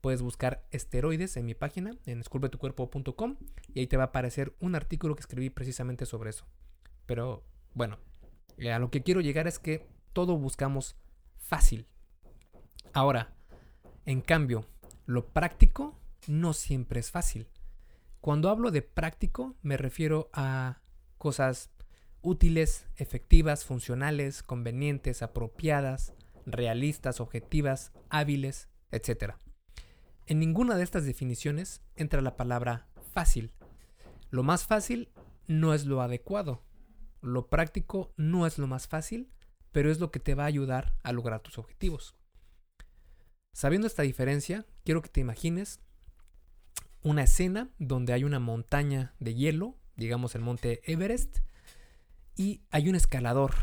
puedes 0.00 0.22
buscar 0.22 0.66
esteroides 0.70 1.36
en 1.36 1.46
mi 1.46 1.54
página, 1.54 1.92
en 2.04 2.20
esculpetucuerpo.com, 2.20 3.36
y 3.72 3.80
ahí 3.80 3.86
te 3.86 3.96
va 3.96 4.04
a 4.04 4.06
aparecer 4.06 4.52
un 4.60 4.74
artículo 4.74 5.14
que 5.14 5.20
escribí 5.20 5.50
precisamente 5.50 6.06
sobre 6.06 6.30
eso. 6.30 6.44
Pero 7.06 7.44
bueno, 7.74 7.98
eh, 8.58 8.72
a 8.72 8.78
lo 8.78 8.90
que 8.90 9.02
quiero 9.02 9.20
llegar 9.20 9.46
es 9.46 9.58
que 9.58 9.86
todo 10.12 10.36
buscamos 10.36 10.96
fácil. 11.36 11.86
Ahora, 12.92 13.34
en 14.06 14.20
cambio, 14.20 14.66
lo 15.06 15.28
práctico 15.28 15.98
no 16.26 16.52
siempre 16.52 17.00
es 17.00 17.10
fácil. 17.10 17.48
Cuando 18.20 18.48
hablo 18.48 18.70
de 18.70 18.82
práctico, 18.82 19.54
me 19.62 19.76
refiero 19.76 20.30
a 20.32 20.80
cosas 21.18 21.70
útiles, 22.22 22.86
efectivas, 22.96 23.64
funcionales, 23.64 24.42
convenientes, 24.42 25.22
apropiadas, 25.22 26.14
realistas, 26.46 27.20
objetivas, 27.20 27.92
hábiles, 28.08 28.68
etc. 28.90 29.34
En 30.26 30.38
ninguna 30.38 30.76
de 30.76 30.84
estas 30.84 31.04
definiciones 31.04 31.82
entra 31.96 32.22
la 32.22 32.36
palabra 32.36 32.88
fácil. 33.12 33.52
Lo 34.30 34.42
más 34.42 34.64
fácil 34.64 35.10
no 35.46 35.74
es 35.74 35.84
lo 35.84 36.00
adecuado. 36.00 36.62
Lo 37.24 37.48
práctico 37.48 38.12
no 38.16 38.46
es 38.46 38.58
lo 38.58 38.66
más 38.66 38.86
fácil, 38.86 39.30
pero 39.72 39.90
es 39.90 39.98
lo 39.98 40.10
que 40.10 40.20
te 40.20 40.34
va 40.34 40.44
a 40.44 40.46
ayudar 40.46 40.94
a 41.02 41.12
lograr 41.12 41.40
tus 41.40 41.58
objetivos. 41.58 42.14
Sabiendo 43.54 43.86
esta 43.86 44.02
diferencia, 44.02 44.66
quiero 44.84 45.00
que 45.00 45.08
te 45.08 45.20
imagines 45.20 45.80
una 47.02 47.22
escena 47.22 47.70
donde 47.78 48.12
hay 48.12 48.24
una 48.24 48.40
montaña 48.40 49.14
de 49.20 49.34
hielo, 49.34 49.76
digamos 49.96 50.34
el 50.34 50.42
monte 50.42 50.82
Everest, 50.84 51.38
y 52.36 52.62
hay 52.70 52.88
un 52.88 52.94
escalador 52.94 53.54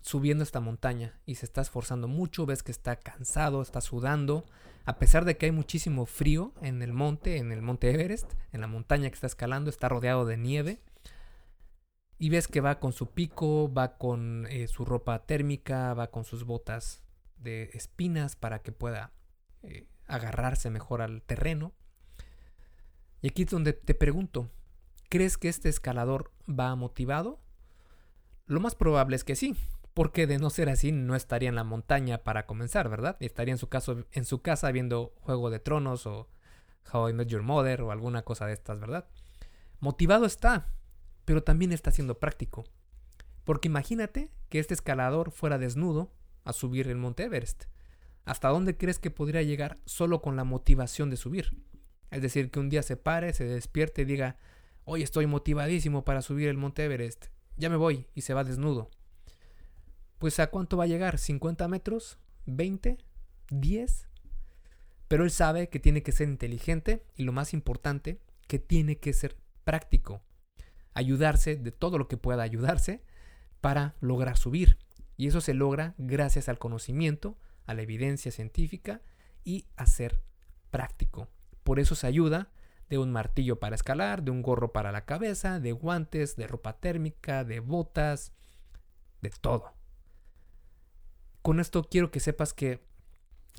subiendo 0.00 0.44
esta 0.44 0.60
montaña 0.60 1.18
y 1.26 1.34
se 1.34 1.46
está 1.46 1.60
esforzando 1.60 2.08
mucho, 2.08 2.46
ves 2.46 2.62
que 2.62 2.72
está 2.72 2.96
cansado, 2.96 3.60
está 3.60 3.80
sudando, 3.80 4.46
a 4.84 4.98
pesar 4.98 5.24
de 5.24 5.36
que 5.36 5.46
hay 5.46 5.52
muchísimo 5.52 6.06
frío 6.06 6.54
en 6.62 6.82
el 6.82 6.92
monte, 6.92 7.36
en 7.36 7.52
el 7.52 7.62
monte 7.62 7.90
Everest, 7.90 8.32
en 8.52 8.60
la 8.60 8.66
montaña 8.66 9.08
que 9.08 9.14
está 9.14 9.26
escalando, 9.26 9.70
está 9.70 9.88
rodeado 9.88 10.24
de 10.24 10.36
nieve. 10.36 10.80
Y 12.22 12.30
ves 12.30 12.46
que 12.46 12.60
va 12.60 12.78
con 12.78 12.92
su 12.92 13.10
pico, 13.10 13.74
va 13.74 13.98
con 13.98 14.46
eh, 14.48 14.68
su 14.68 14.84
ropa 14.84 15.26
térmica, 15.26 15.92
va 15.92 16.12
con 16.12 16.24
sus 16.24 16.44
botas 16.44 17.02
de 17.36 17.70
espinas 17.74 18.36
para 18.36 18.62
que 18.62 18.70
pueda 18.70 19.10
eh, 19.64 19.88
agarrarse 20.06 20.70
mejor 20.70 21.02
al 21.02 21.22
terreno. 21.22 21.72
Y 23.22 23.26
aquí 23.26 23.42
es 23.42 23.50
donde 23.50 23.72
te 23.72 23.96
pregunto, 23.96 24.52
¿crees 25.08 25.36
que 25.36 25.48
este 25.48 25.68
escalador 25.68 26.30
va 26.48 26.76
motivado? 26.76 27.40
Lo 28.46 28.60
más 28.60 28.76
probable 28.76 29.16
es 29.16 29.24
que 29.24 29.34
sí, 29.34 29.56
porque 29.92 30.28
de 30.28 30.38
no 30.38 30.48
ser 30.50 30.68
así 30.68 30.92
no 30.92 31.16
estaría 31.16 31.48
en 31.48 31.56
la 31.56 31.64
montaña 31.64 32.18
para 32.18 32.46
comenzar, 32.46 32.88
¿verdad? 32.88 33.16
Estaría 33.18 33.50
en 33.50 33.58
su, 33.58 33.68
caso, 33.68 34.06
en 34.12 34.24
su 34.26 34.42
casa 34.42 34.70
viendo 34.70 35.12
Juego 35.22 35.50
de 35.50 35.58
Tronos 35.58 36.06
o 36.06 36.28
How 36.92 37.08
I 37.08 37.14
Met 37.14 37.26
Your 37.26 37.42
Mother 37.42 37.82
o 37.82 37.90
alguna 37.90 38.22
cosa 38.22 38.46
de 38.46 38.52
estas, 38.52 38.78
¿verdad? 38.78 39.08
Motivado 39.80 40.24
está, 40.24 40.68
pero 41.32 41.42
también 41.42 41.72
está 41.72 41.90
siendo 41.90 42.18
práctico. 42.18 42.64
Porque 43.44 43.68
imagínate 43.68 44.28
que 44.50 44.58
este 44.58 44.74
escalador 44.74 45.30
fuera 45.30 45.56
desnudo 45.56 46.12
a 46.44 46.52
subir 46.52 46.88
el 46.88 46.98
Monte 46.98 47.22
Everest. 47.22 47.64
¿Hasta 48.26 48.50
dónde 48.50 48.76
crees 48.76 48.98
que 48.98 49.10
podría 49.10 49.40
llegar 49.40 49.78
solo 49.86 50.20
con 50.20 50.36
la 50.36 50.44
motivación 50.44 51.08
de 51.08 51.16
subir? 51.16 51.56
Es 52.10 52.20
decir, 52.20 52.50
que 52.50 52.60
un 52.60 52.68
día 52.68 52.82
se 52.82 52.98
pare, 52.98 53.32
se 53.32 53.44
despierte 53.44 54.02
y 54.02 54.04
diga, 54.04 54.36
hoy 54.84 55.02
estoy 55.02 55.26
motivadísimo 55.26 56.04
para 56.04 56.20
subir 56.20 56.48
el 56.48 56.58
Monte 56.58 56.84
Everest 56.84 57.28
ya 57.56 57.70
me 57.70 57.76
voy 57.76 58.04
y 58.14 58.20
se 58.20 58.34
va 58.34 58.44
desnudo. 58.44 58.90
Pues 60.18 60.38
a 60.38 60.48
cuánto 60.48 60.76
va 60.76 60.84
a 60.84 60.88
llegar? 60.88 61.16
¿50 61.16 61.66
metros? 61.66 62.18
¿20? 62.46 62.98
¿10? 63.48 64.06
Pero 65.08 65.24
él 65.24 65.30
sabe 65.30 65.70
que 65.70 65.78
tiene 65.78 66.02
que 66.02 66.12
ser 66.12 66.28
inteligente 66.28 67.06
y 67.16 67.22
lo 67.22 67.32
más 67.32 67.54
importante, 67.54 68.20
que 68.48 68.58
tiene 68.58 68.98
que 68.98 69.14
ser 69.14 69.36
práctico. 69.64 70.20
Ayudarse 70.94 71.56
de 71.56 71.72
todo 71.72 71.98
lo 71.98 72.08
que 72.08 72.16
pueda 72.16 72.42
ayudarse 72.42 73.02
para 73.60 73.94
lograr 74.00 74.36
subir. 74.36 74.78
Y 75.16 75.28
eso 75.28 75.40
se 75.40 75.54
logra 75.54 75.94
gracias 75.98 76.48
al 76.48 76.58
conocimiento, 76.58 77.38
a 77.66 77.74
la 77.74 77.82
evidencia 77.82 78.32
científica 78.32 79.00
y 79.44 79.66
a 79.76 79.86
ser 79.86 80.20
práctico. 80.70 81.28
Por 81.62 81.78
eso 81.78 81.94
se 81.94 82.06
ayuda 82.06 82.50
de 82.88 82.98
un 82.98 83.10
martillo 83.10 83.58
para 83.58 83.74
escalar, 83.74 84.22
de 84.22 84.30
un 84.30 84.42
gorro 84.42 84.72
para 84.72 84.92
la 84.92 85.04
cabeza, 85.04 85.60
de 85.60 85.72
guantes, 85.72 86.36
de 86.36 86.46
ropa 86.46 86.74
térmica, 86.74 87.44
de 87.44 87.60
botas, 87.60 88.32
de 89.22 89.30
todo. 89.30 89.72
Con 91.40 91.58
esto 91.60 91.84
quiero 91.84 92.10
que 92.10 92.20
sepas 92.20 92.52
que 92.52 92.80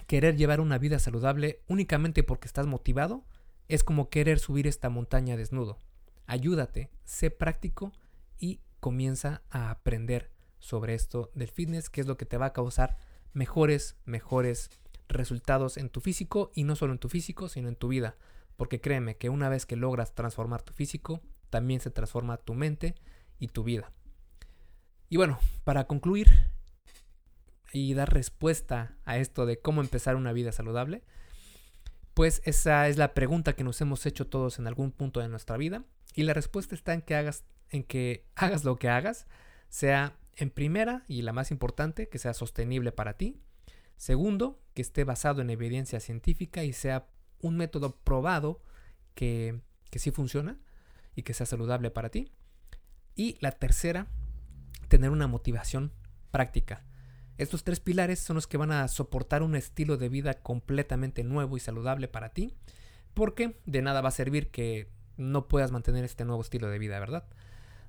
querer 0.08 0.36
llevar 0.36 0.60
una 0.60 0.78
vida 0.78 1.00
saludable 1.00 1.62
únicamente 1.68 2.24
porque 2.24 2.48
estás 2.48 2.68
motivado 2.68 3.24
es 3.70 3.84
como 3.84 4.10
querer 4.10 4.40
subir 4.40 4.68
esta 4.68 4.90
montaña 4.90 5.38
desnudo. 5.38 5.80
Ayúdate, 6.26 6.90
sé 7.04 7.30
práctico 7.30 7.92
y 8.38 8.62
comienza 8.80 9.42
a 9.50 9.70
aprender 9.70 10.32
sobre 10.60 10.94
esto 10.94 11.32
del 11.36 11.50
fitness, 11.50 11.90
que 11.90 12.02
es 12.02 12.08
lo 12.08 12.18
que 12.18 12.26
te 12.26 12.38
va 12.38 12.48
a 12.48 12.54
causar 12.54 12.98
mejores, 13.34 13.98
mejores 14.06 14.70
resultados 15.10 15.78
en 15.78 15.90
tu 15.90 16.02
físico 16.02 16.52
y 16.54 16.64
no 16.64 16.76
solo 16.76 16.94
en 16.94 17.00
tu 17.00 17.10
físico, 17.10 17.50
sino 17.50 17.68
en 17.68 17.76
tu 17.76 17.88
vida. 17.88 18.16
Porque 18.56 18.80
créeme 18.80 19.18
que 19.18 19.30
una 19.30 19.50
vez 19.50 19.66
que 19.66 19.76
logras 19.76 20.16
transformar 20.16 20.62
tu 20.62 20.74
físico, 20.74 21.22
también 21.50 21.80
se 21.80 21.92
transforma 21.92 22.38
tu 22.38 22.54
mente 22.54 22.96
y 23.40 23.48
tu 23.48 23.64
vida. 23.64 23.92
Y 25.10 25.18
bueno, 25.18 25.40
para 25.64 25.86
concluir 25.86 26.30
y 27.72 27.94
dar 27.94 28.14
respuesta 28.14 28.96
a 29.04 29.18
esto 29.18 29.46
de 29.46 29.60
cómo 29.60 29.82
empezar 29.82 30.16
una 30.16 30.34
vida 30.34 30.52
saludable, 30.52 31.04
pues 32.14 32.42
esa 32.46 32.88
es 32.88 32.98
la 32.98 33.14
pregunta 33.14 33.54
que 33.54 33.64
nos 33.64 33.82
hemos 33.82 34.06
hecho 34.06 34.28
todos 34.28 34.60
en 34.60 34.68
algún 34.68 34.92
punto 34.92 35.20
de 35.20 35.30
nuestra 35.30 35.58
vida 35.58 35.84
y 36.14 36.24
la 36.24 36.34
respuesta 36.34 36.76
está 36.76 36.94
en 36.94 37.02
que 37.02 37.16
hagas 37.16 37.44
en 37.74 37.84
que 37.84 38.26
hagas 38.36 38.64
lo 38.64 38.78
que 38.78 38.88
hagas, 38.88 39.28
sea 39.70 40.16
en 40.36 40.50
primera 40.50 41.04
y 41.08 41.22
la 41.22 41.34
más 41.34 41.52
importante, 41.52 42.08
que 42.08 42.20
sea 42.20 42.34
sostenible 42.34 42.92
para 42.92 43.18
ti. 43.18 43.42
Segundo, 43.98 44.62
que 44.74 44.82
esté 44.82 45.04
basado 45.04 45.42
en 45.42 45.50
evidencia 45.50 46.00
científica 46.00 46.64
y 46.64 46.74
sea 46.74 47.08
un 47.42 47.58
método 47.58 47.98
probado 47.98 48.64
que, 49.16 49.62
que 49.90 50.00
sí 50.00 50.12
funciona 50.12 50.58
y 51.16 51.24
que 51.24 51.34
sea 51.34 51.46
saludable 51.46 51.92
para 51.92 52.10
ti. 52.10 52.32
Y 53.16 53.38
la 53.42 53.52
tercera, 53.52 54.08
tener 54.88 55.12
una 55.12 55.28
motivación 55.28 55.92
práctica. 56.32 56.84
Estos 57.38 57.64
tres 57.64 57.80
pilares 57.80 58.20
son 58.20 58.36
los 58.36 58.48
que 58.48 58.58
van 58.58 58.72
a 58.72 58.88
soportar 58.88 59.42
un 59.42 59.56
estilo 59.56 59.98
de 59.98 60.10
vida 60.10 60.36
completamente 60.36 61.24
nuevo 61.24 61.58
y 61.58 61.60
saludable 61.60 62.08
para 62.08 62.30
ti, 62.30 62.54
porque 63.14 63.58
de 63.66 63.82
nada 63.82 64.02
va 64.02 64.10
a 64.10 64.12
servir 64.12 64.50
que 64.50 64.88
no 65.18 65.48
puedas 65.48 65.72
mantener 65.72 66.04
este 66.06 66.26
nuevo 66.26 66.42
estilo 66.42 66.70
de 66.70 66.80
vida, 66.80 67.00
¿verdad? 67.00 67.26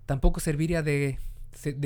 Tampoco 0.07 0.41
serviría 0.41 0.83
de, 0.83 1.19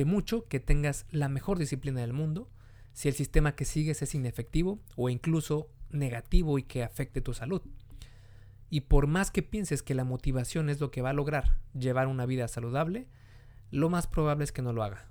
mucho 0.07 0.47
que 0.49 0.61
tengas 0.61 1.07
la 1.11 1.29
mejor 1.29 1.59
disciplina 1.59 2.01
del 2.01 2.12
mundo 2.12 2.49
si 2.92 3.09
el 3.09 3.14
sistema 3.14 3.55
que 3.55 3.64
sigues 3.64 4.03
es 4.03 4.14
inefectivo 4.14 4.81
o 4.97 5.09
incluso 5.09 5.68
negativo 5.90 6.59
y 6.59 6.64
que 6.64 6.83
afecte 6.83 7.21
tu 7.21 7.33
salud. 7.33 7.62
Y 8.71 8.83
por 8.83 9.07
más 9.07 9.31
que 9.31 9.42
pienses 9.42 9.83
que 9.83 9.94
la 9.94 10.05
motivación 10.05 10.68
es 10.68 10.81
lo 10.81 10.90
que 10.90 11.01
va 11.01 11.11
a 11.11 11.14
lograr 11.14 11.59
llevar 11.79 12.09
una 12.09 12.27
vida 12.27 12.49
saludable, 12.49 13.07
lo 13.71 13.88
más 13.88 14.07
probable 14.07 14.44
es 14.44 14.53
que 14.53 14.62
no 14.62 14.73
lo 14.73 14.83
haga. 14.83 15.07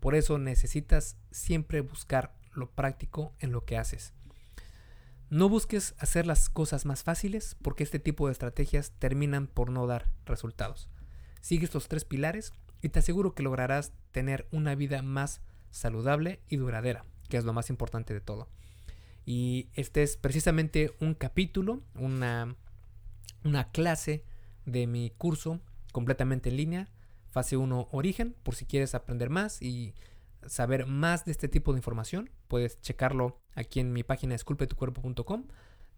Por 0.00 0.14
eso 0.14 0.38
necesitas 0.38 1.16
siempre 1.30 1.80
buscar 1.80 2.34
lo 2.52 2.70
práctico 2.70 3.34
en 3.38 3.52
lo 3.52 3.64
que 3.64 3.76
haces. 3.76 4.12
No 5.28 5.48
busques 5.48 5.94
hacer 5.98 6.26
las 6.26 6.48
cosas 6.48 6.86
más 6.86 7.02
fáciles 7.02 7.56
porque 7.60 7.82
este 7.82 7.98
tipo 7.98 8.26
de 8.26 8.32
estrategias 8.32 8.92
terminan 8.98 9.48
por 9.48 9.70
no 9.70 9.86
dar 9.86 10.10
resultados. 10.24 10.88
Sigue 11.40 11.64
estos 11.64 11.88
tres 11.88 12.04
pilares 12.04 12.52
y 12.80 12.90
te 12.90 13.00
aseguro 13.00 13.34
que 13.34 13.42
lograrás 13.42 13.92
tener 14.12 14.46
una 14.52 14.74
vida 14.74 15.02
más 15.02 15.40
saludable 15.70 16.40
y 16.48 16.56
duradera, 16.56 17.04
que 17.28 17.36
es 17.36 17.44
lo 17.44 17.52
más 17.52 17.70
importante 17.70 18.14
de 18.14 18.20
todo. 18.20 18.48
Y 19.24 19.68
este 19.74 20.04
es 20.04 20.16
precisamente 20.16 20.94
un 21.00 21.14
capítulo, 21.14 21.82
una, 21.96 22.54
una 23.42 23.70
clase 23.72 24.24
de 24.64 24.86
mi 24.86 25.10
curso 25.10 25.60
completamente 25.90 26.50
en 26.50 26.56
línea, 26.56 26.88
fase 27.36 27.58
1 27.58 27.88
origen, 27.92 28.34
por 28.42 28.54
si 28.54 28.64
quieres 28.64 28.94
aprender 28.94 29.28
más 29.28 29.60
y 29.60 29.92
saber 30.46 30.86
más 30.86 31.26
de 31.26 31.32
este 31.32 31.48
tipo 31.48 31.74
de 31.74 31.78
información, 31.78 32.30
puedes 32.48 32.80
checarlo 32.80 33.42
aquí 33.54 33.78
en 33.78 33.92
mi 33.92 34.04
página 34.04 34.34
esculpetucuerpo.com. 34.34 35.44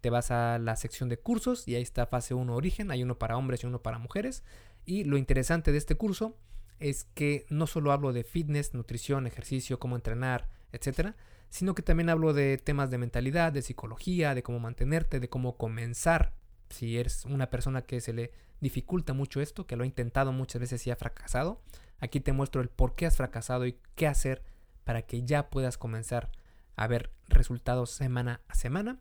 Te 0.01 0.11
vas 0.11 0.33
a 0.33 0.59
la 0.59 0.75
sección 0.75 1.09
de 1.09 1.21
cursos 1.21 1.69
y 1.69 1.77
ahí 1.77 1.83
está 1.83 2.07
fase 2.07 2.35
1 2.35 2.53
origen, 2.53 2.91
hay 2.91 3.05
uno 3.05 3.21
para 3.21 3.37
hombres 3.37 3.63
y 3.63 3.69
uno 3.69 3.81
para 3.83 3.99
mujeres. 3.99 4.43
Y 4.85 5.05
lo 5.05 5.17
interesante 5.17 5.71
de 5.71 5.79
este 5.79 5.95
curso 5.95 6.37
es 6.81 7.05
que 7.15 7.47
no 7.51 7.69
solo 7.69 7.93
hablo 7.93 8.13
de 8.13 8.25
fitness, 8.25 8.75
nutrición, 8.75 9.29
ejercicio, 9.29 9.79
cómo 9.79 9.95
entrenar, 9.95 10.49
etcétera, 10.73 11.15
sino 11.51 11.77
que 11.77 11.83
también 11.83 12.11
hablo 12.11 12.33
de 12.33 12.59
temas 12.59 12.91
de 12.91 12.99
mentalidad, 12.99 13.53
de 13.53 13.63
psicología, 13.63 14.35
de 14.35 14.43
cómo 14.43 14.59
mantenerte, 14.59 15.21
de 15.21 15.29
cómo 15.29 15.57
comenzar. 15.57 16.35
Si 16.69 16.99
eres 16.99 17.27
una 17.27 17.49
persona 17.49 17.83
que 17.83 18.01
se 18.01 18.13
le 18.13 18.33
dificulta 18.61 19.13
mucho 19.13 19.41
esto, 19.41 19.67
que 19.67 19.77
lo 19.77 19.85
ha 19.85 19.87
intentado 19.87 20.33
muchas 20.33 20.61
veces 20.61 20.87
y 20.87 20.91
ha 20.91 20.97
fracasado, 20.97 21.63
aquí 22.01 22.21
te 22.21 22.33
muestro 22.33 22.61
el 22.61 22.69
por 22.69 22.95
qué 22.95 23.07
has 23.07 23.17
fracasado 23.17 23.67
y 23.67 23.79
qué 23.95 24.07
hacer 24.07 24.43
para 24.85 25.03
que 25.03 25.25
ya 25.25 25.51
puedas 25.51 25.79
comenzar 25.79 26.31
a 26.77 26.87
ver 26.87 27.11
resultados 27.29 27.91
semana 27.91 28.41
a 28.49 28.55
semana. 28.55 29.01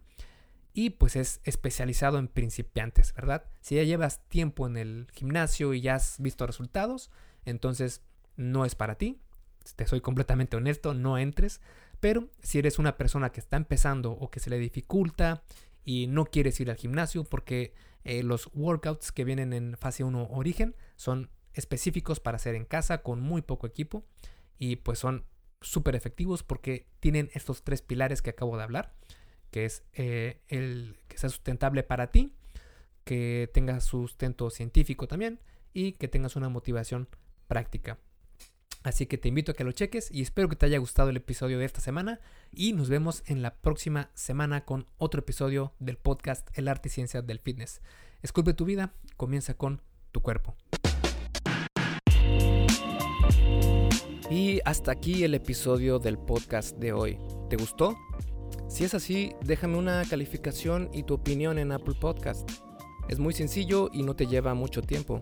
Y 0.73 0.91
pues 0.91 1.15
es 1.15 1.41
especializado 1.43 2.19
en 2.19 2.27
principiantes, 2.27 3.13
¿verdad? 3.13 3.45
Si 3.61 3.75
ya 3.75 3.83
llevas 3.83 4.19
tiempo 4.27 4.67
en 4.67 4.77
el 4.77 5.07
gimnasio 5.11 5.73
y 5.73 5.81
ya 5.81 5.95
has 5.95 6.19
visto 6.19 6.45
resultados, 6.45 7.09
entonces 7.45 8.03
no 8.35 8.65
es 8.65 8.75
para 8.75 8.95
ti. 8.95 9.19
Te 9.75 9.87
soy 9.87 10.01
completamente 10.01 10.55
honesto, 10.55 10.93
no 10.93 11.17
entres. 11.17 11.61
Pero 11.99 12.29
si 12.43 12.59
eres 12.59 12.77
una 12.77 12.95
persona 12.95 13.31
que 13.31 13.39
está 13.39 13.57
empezando 13.57 14.11
o 14.11 14.29
que 14.29 14.39
se 14.39 14.49
le 14.49 14.59
dificulta 14.59 15.43
y 15.83 16.07
no 16.07 16.25
quieres 16.25 16.59
ir 16.59 16.69
al 16.69 16.77
gimnasio 16.77 17.23
porque 17.23 17.73
eh, 18.07 18.23
los 18.23 18.49
workouts 18.53 19.11
que 19.11 19.25
vienen 19.25 19.51
en 19.51 19.75
fase 19.77 20.05
1 20.05 20.29
origen 20.31 20.77
son 20.95 21.29
específicos 21.53 22.21
para 22.21 22.37
hacer 22.37 22.55
en 22.55 22.63
casa 22.63 23.03
con 23.03 23.19
muy 23.19 23.41
poco 23.41 23.67
equipo 23.67 24.05
y 24.57 24.77
pues 24.77 24.97
son 24.97 25.25
súper 25.59 25.93
efectivos 25.93 26.41
porque 26.41 26.87
tienen 27.01 27.29
estos 27.33 27.63
tres 27.63 27.81
pilares 27.81 28.21
que 28.21 28.29
acabo 28.29 28.55
de 28.55 28.63
hablar, 28.63 28.93
que 29.51 29.65
es 29.65 29.83
eh, 29.91 30.39
el 30.47 30.97
que 31.09 31.17
sea 31.17 31.29
sustentable 31.29 31.83
para 31.83 32.09
ti, 32.09 32.33
que 33.03 33.49
tenga 33.53 33.81
sustento 33.81 34.51
científico 34.51 35.09
también 35.09 35.41
y 35.73 35.91
que 35.91 36.07
tengas 36.07 36.37
una 36.37 36.47
motivación 36.47 37.09
práctica. 37.49 37.99
Así 38.87 39.05
que 39.05 39.17
te 39.17 39.27
invito 39.27 39.51
a 39.51 39.53
que 39.53 39.65
lo 39.65 39.73
cheques 39.73 40.09
y 40.13 40.21
espero 40.21 40.47
que 40.47 40.55
te 40.55 40.65
haya 40.65 40.77
gustado 40.77 41.09
el 41.09 41.17
episodio 41.17 41.59
de 41.59 41.65
esta 41.65 41.81
semana 41.81 42.21
y 42.53 42.71
nos 42.71 42.87
vemos 42.87 43.21
en 43.25 43.41
la 43.41 43.53
próxima 43.53 44.11
semana 44.13 44.63
con 44.63 44.87
otro 44.97 45.19
episodio 45.19 45.73
del 45.79 45.97
podcast 45.97 46.47
El 46.57 46.69
arte 46.69 46.87
y 46.87 46.91
ciencia 46.91 47.21
del 47.21 47.39
fitness. 47.39 47.81
Esculpe 48.21 48.53
tu 48.53 48.63
vida, 48.63 48.93
comienza 49.17 49.55
con 49.55 49.81
tu 50.13 50.21
cuerpo. 50.21 50.55
Y 54.31 54.61
hasta 54.63 54.93
aquí 54.93 55.25
el 55.25 55.33
episodio 55.33 55.99
del 55.99 56.17
podcast 56.17 56.77
de 56.77 56.93
hoy. 56.93 57.17
¿Te 57.49 57.57
gustó? 57.57 57.93
Si 58.69 58.85
es 58.85 58.93
así, 58.93 59.33
déjame 59.43 59.77
una 59.77 60.05
calificación 60.09 60.89
y 60.93 61.03
tu 61.03 61.15
opinión 61.15 61.59
en 61.59 61.73
Apple 61.73 61.95
Podcast. 61.99 62.49
Es 63.09 63.19
muy 63.19 63.33
sencillo 63.33 63.89
y 63.91 64.03
no 64.03 64.15
te 64.15 64.27
lleva 64.27 64.53
mucho 64.53 64.81
tiempo. 64.81 65.21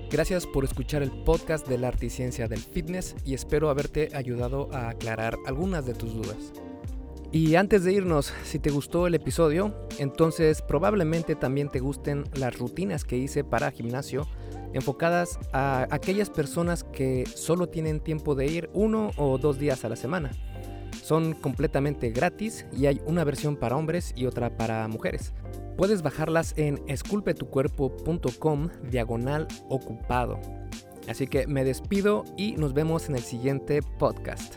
Gracias 0.11 0.45
por 0.45 0.65
escuchar 0.65 1.03
el 1.03 1.09
podcast 1.09 1.65
de 1.69 1.77
la 1.77 1.87
arte 1.87 2.07
y 2.07 2.09
ciencia 2.09 2.49
del 2.49 2.59
fitness 2.59 3.15
y 3.23 3.33
espero 3.33 3.69
haberte 3.69 4.09
ayudado 4.13 4.67
a 4.73 4.89
aclarar 4.89 5.37
algunas 5.45 5.85
de 5.85 5.93
tus 5.93 6.13
dudas. 6.13 6.51
Y 7.31 7.55
antes 7.55 7.85
de 7.85 7.93
irnos, 7.93 8.33
si 8.43 8.59
te 8.59 8.71
gustó 8.71 9.07
el 9.07 9.15
episodio, 9.15 9.73
entonces 9.99 10.61
probablemente 10.61 11.35
también 11.35 11.69
te 11.69 11.79
gusten 11.79 12.25
las 12.33 12.59
rutinas 12.59 13.05
que 13.05 13.15
hice 13.15 13.45
para 13.45 13.71
gimnasio 13.71 14.27
enfocadas 14.73 15.39
a 15.53 15.87
aquellas 15.91 16.29
personas 16.29 16.83
que 16.83 17.23
solo 17.33 17.69
tienen 17.69 18.01
tiempo 18.01 18.35
de 18.35 18.47
ir 18.47 18.69
uno 18.73 19.11
o 19.15 19.37
dos 19.37 19.59
días 19.59 19.85
a 19.85 19.89
la 19.89 19.95
semana. 19.95 20.31
Son 21.03 21.33
completamente 21.33 22.09
gratis 22.11 22.65
y 22.75 22.85
hay 22.85 23.01
una 23.05 23.23
versión 23.23 23.55
para 23.55 23.75
hombres 23.75 24.13
y 24.15 24.25
otra 24.25 24.57
para 24.57 24.87
mujeres. 24.87 25.33
Puedes 25.77 26.01
bajarlas 26.01 26.53
en 26.57 26.81
esculpetucuerpo.com 26.87 28.69
diagonal 28.89 29.47
ocupado. 29.69 30.39
Así 31.07 31.27
que 31.27 31.47
me 31.47 31.63
despido 31.63 32.23
y 32.37 32.53
nos 32.53 32.73
vemos 32.73 33.09
en 33.09 33.15
el 33.15 33.23
siguiente 33.23 33.81
podcast. 33.81 34.55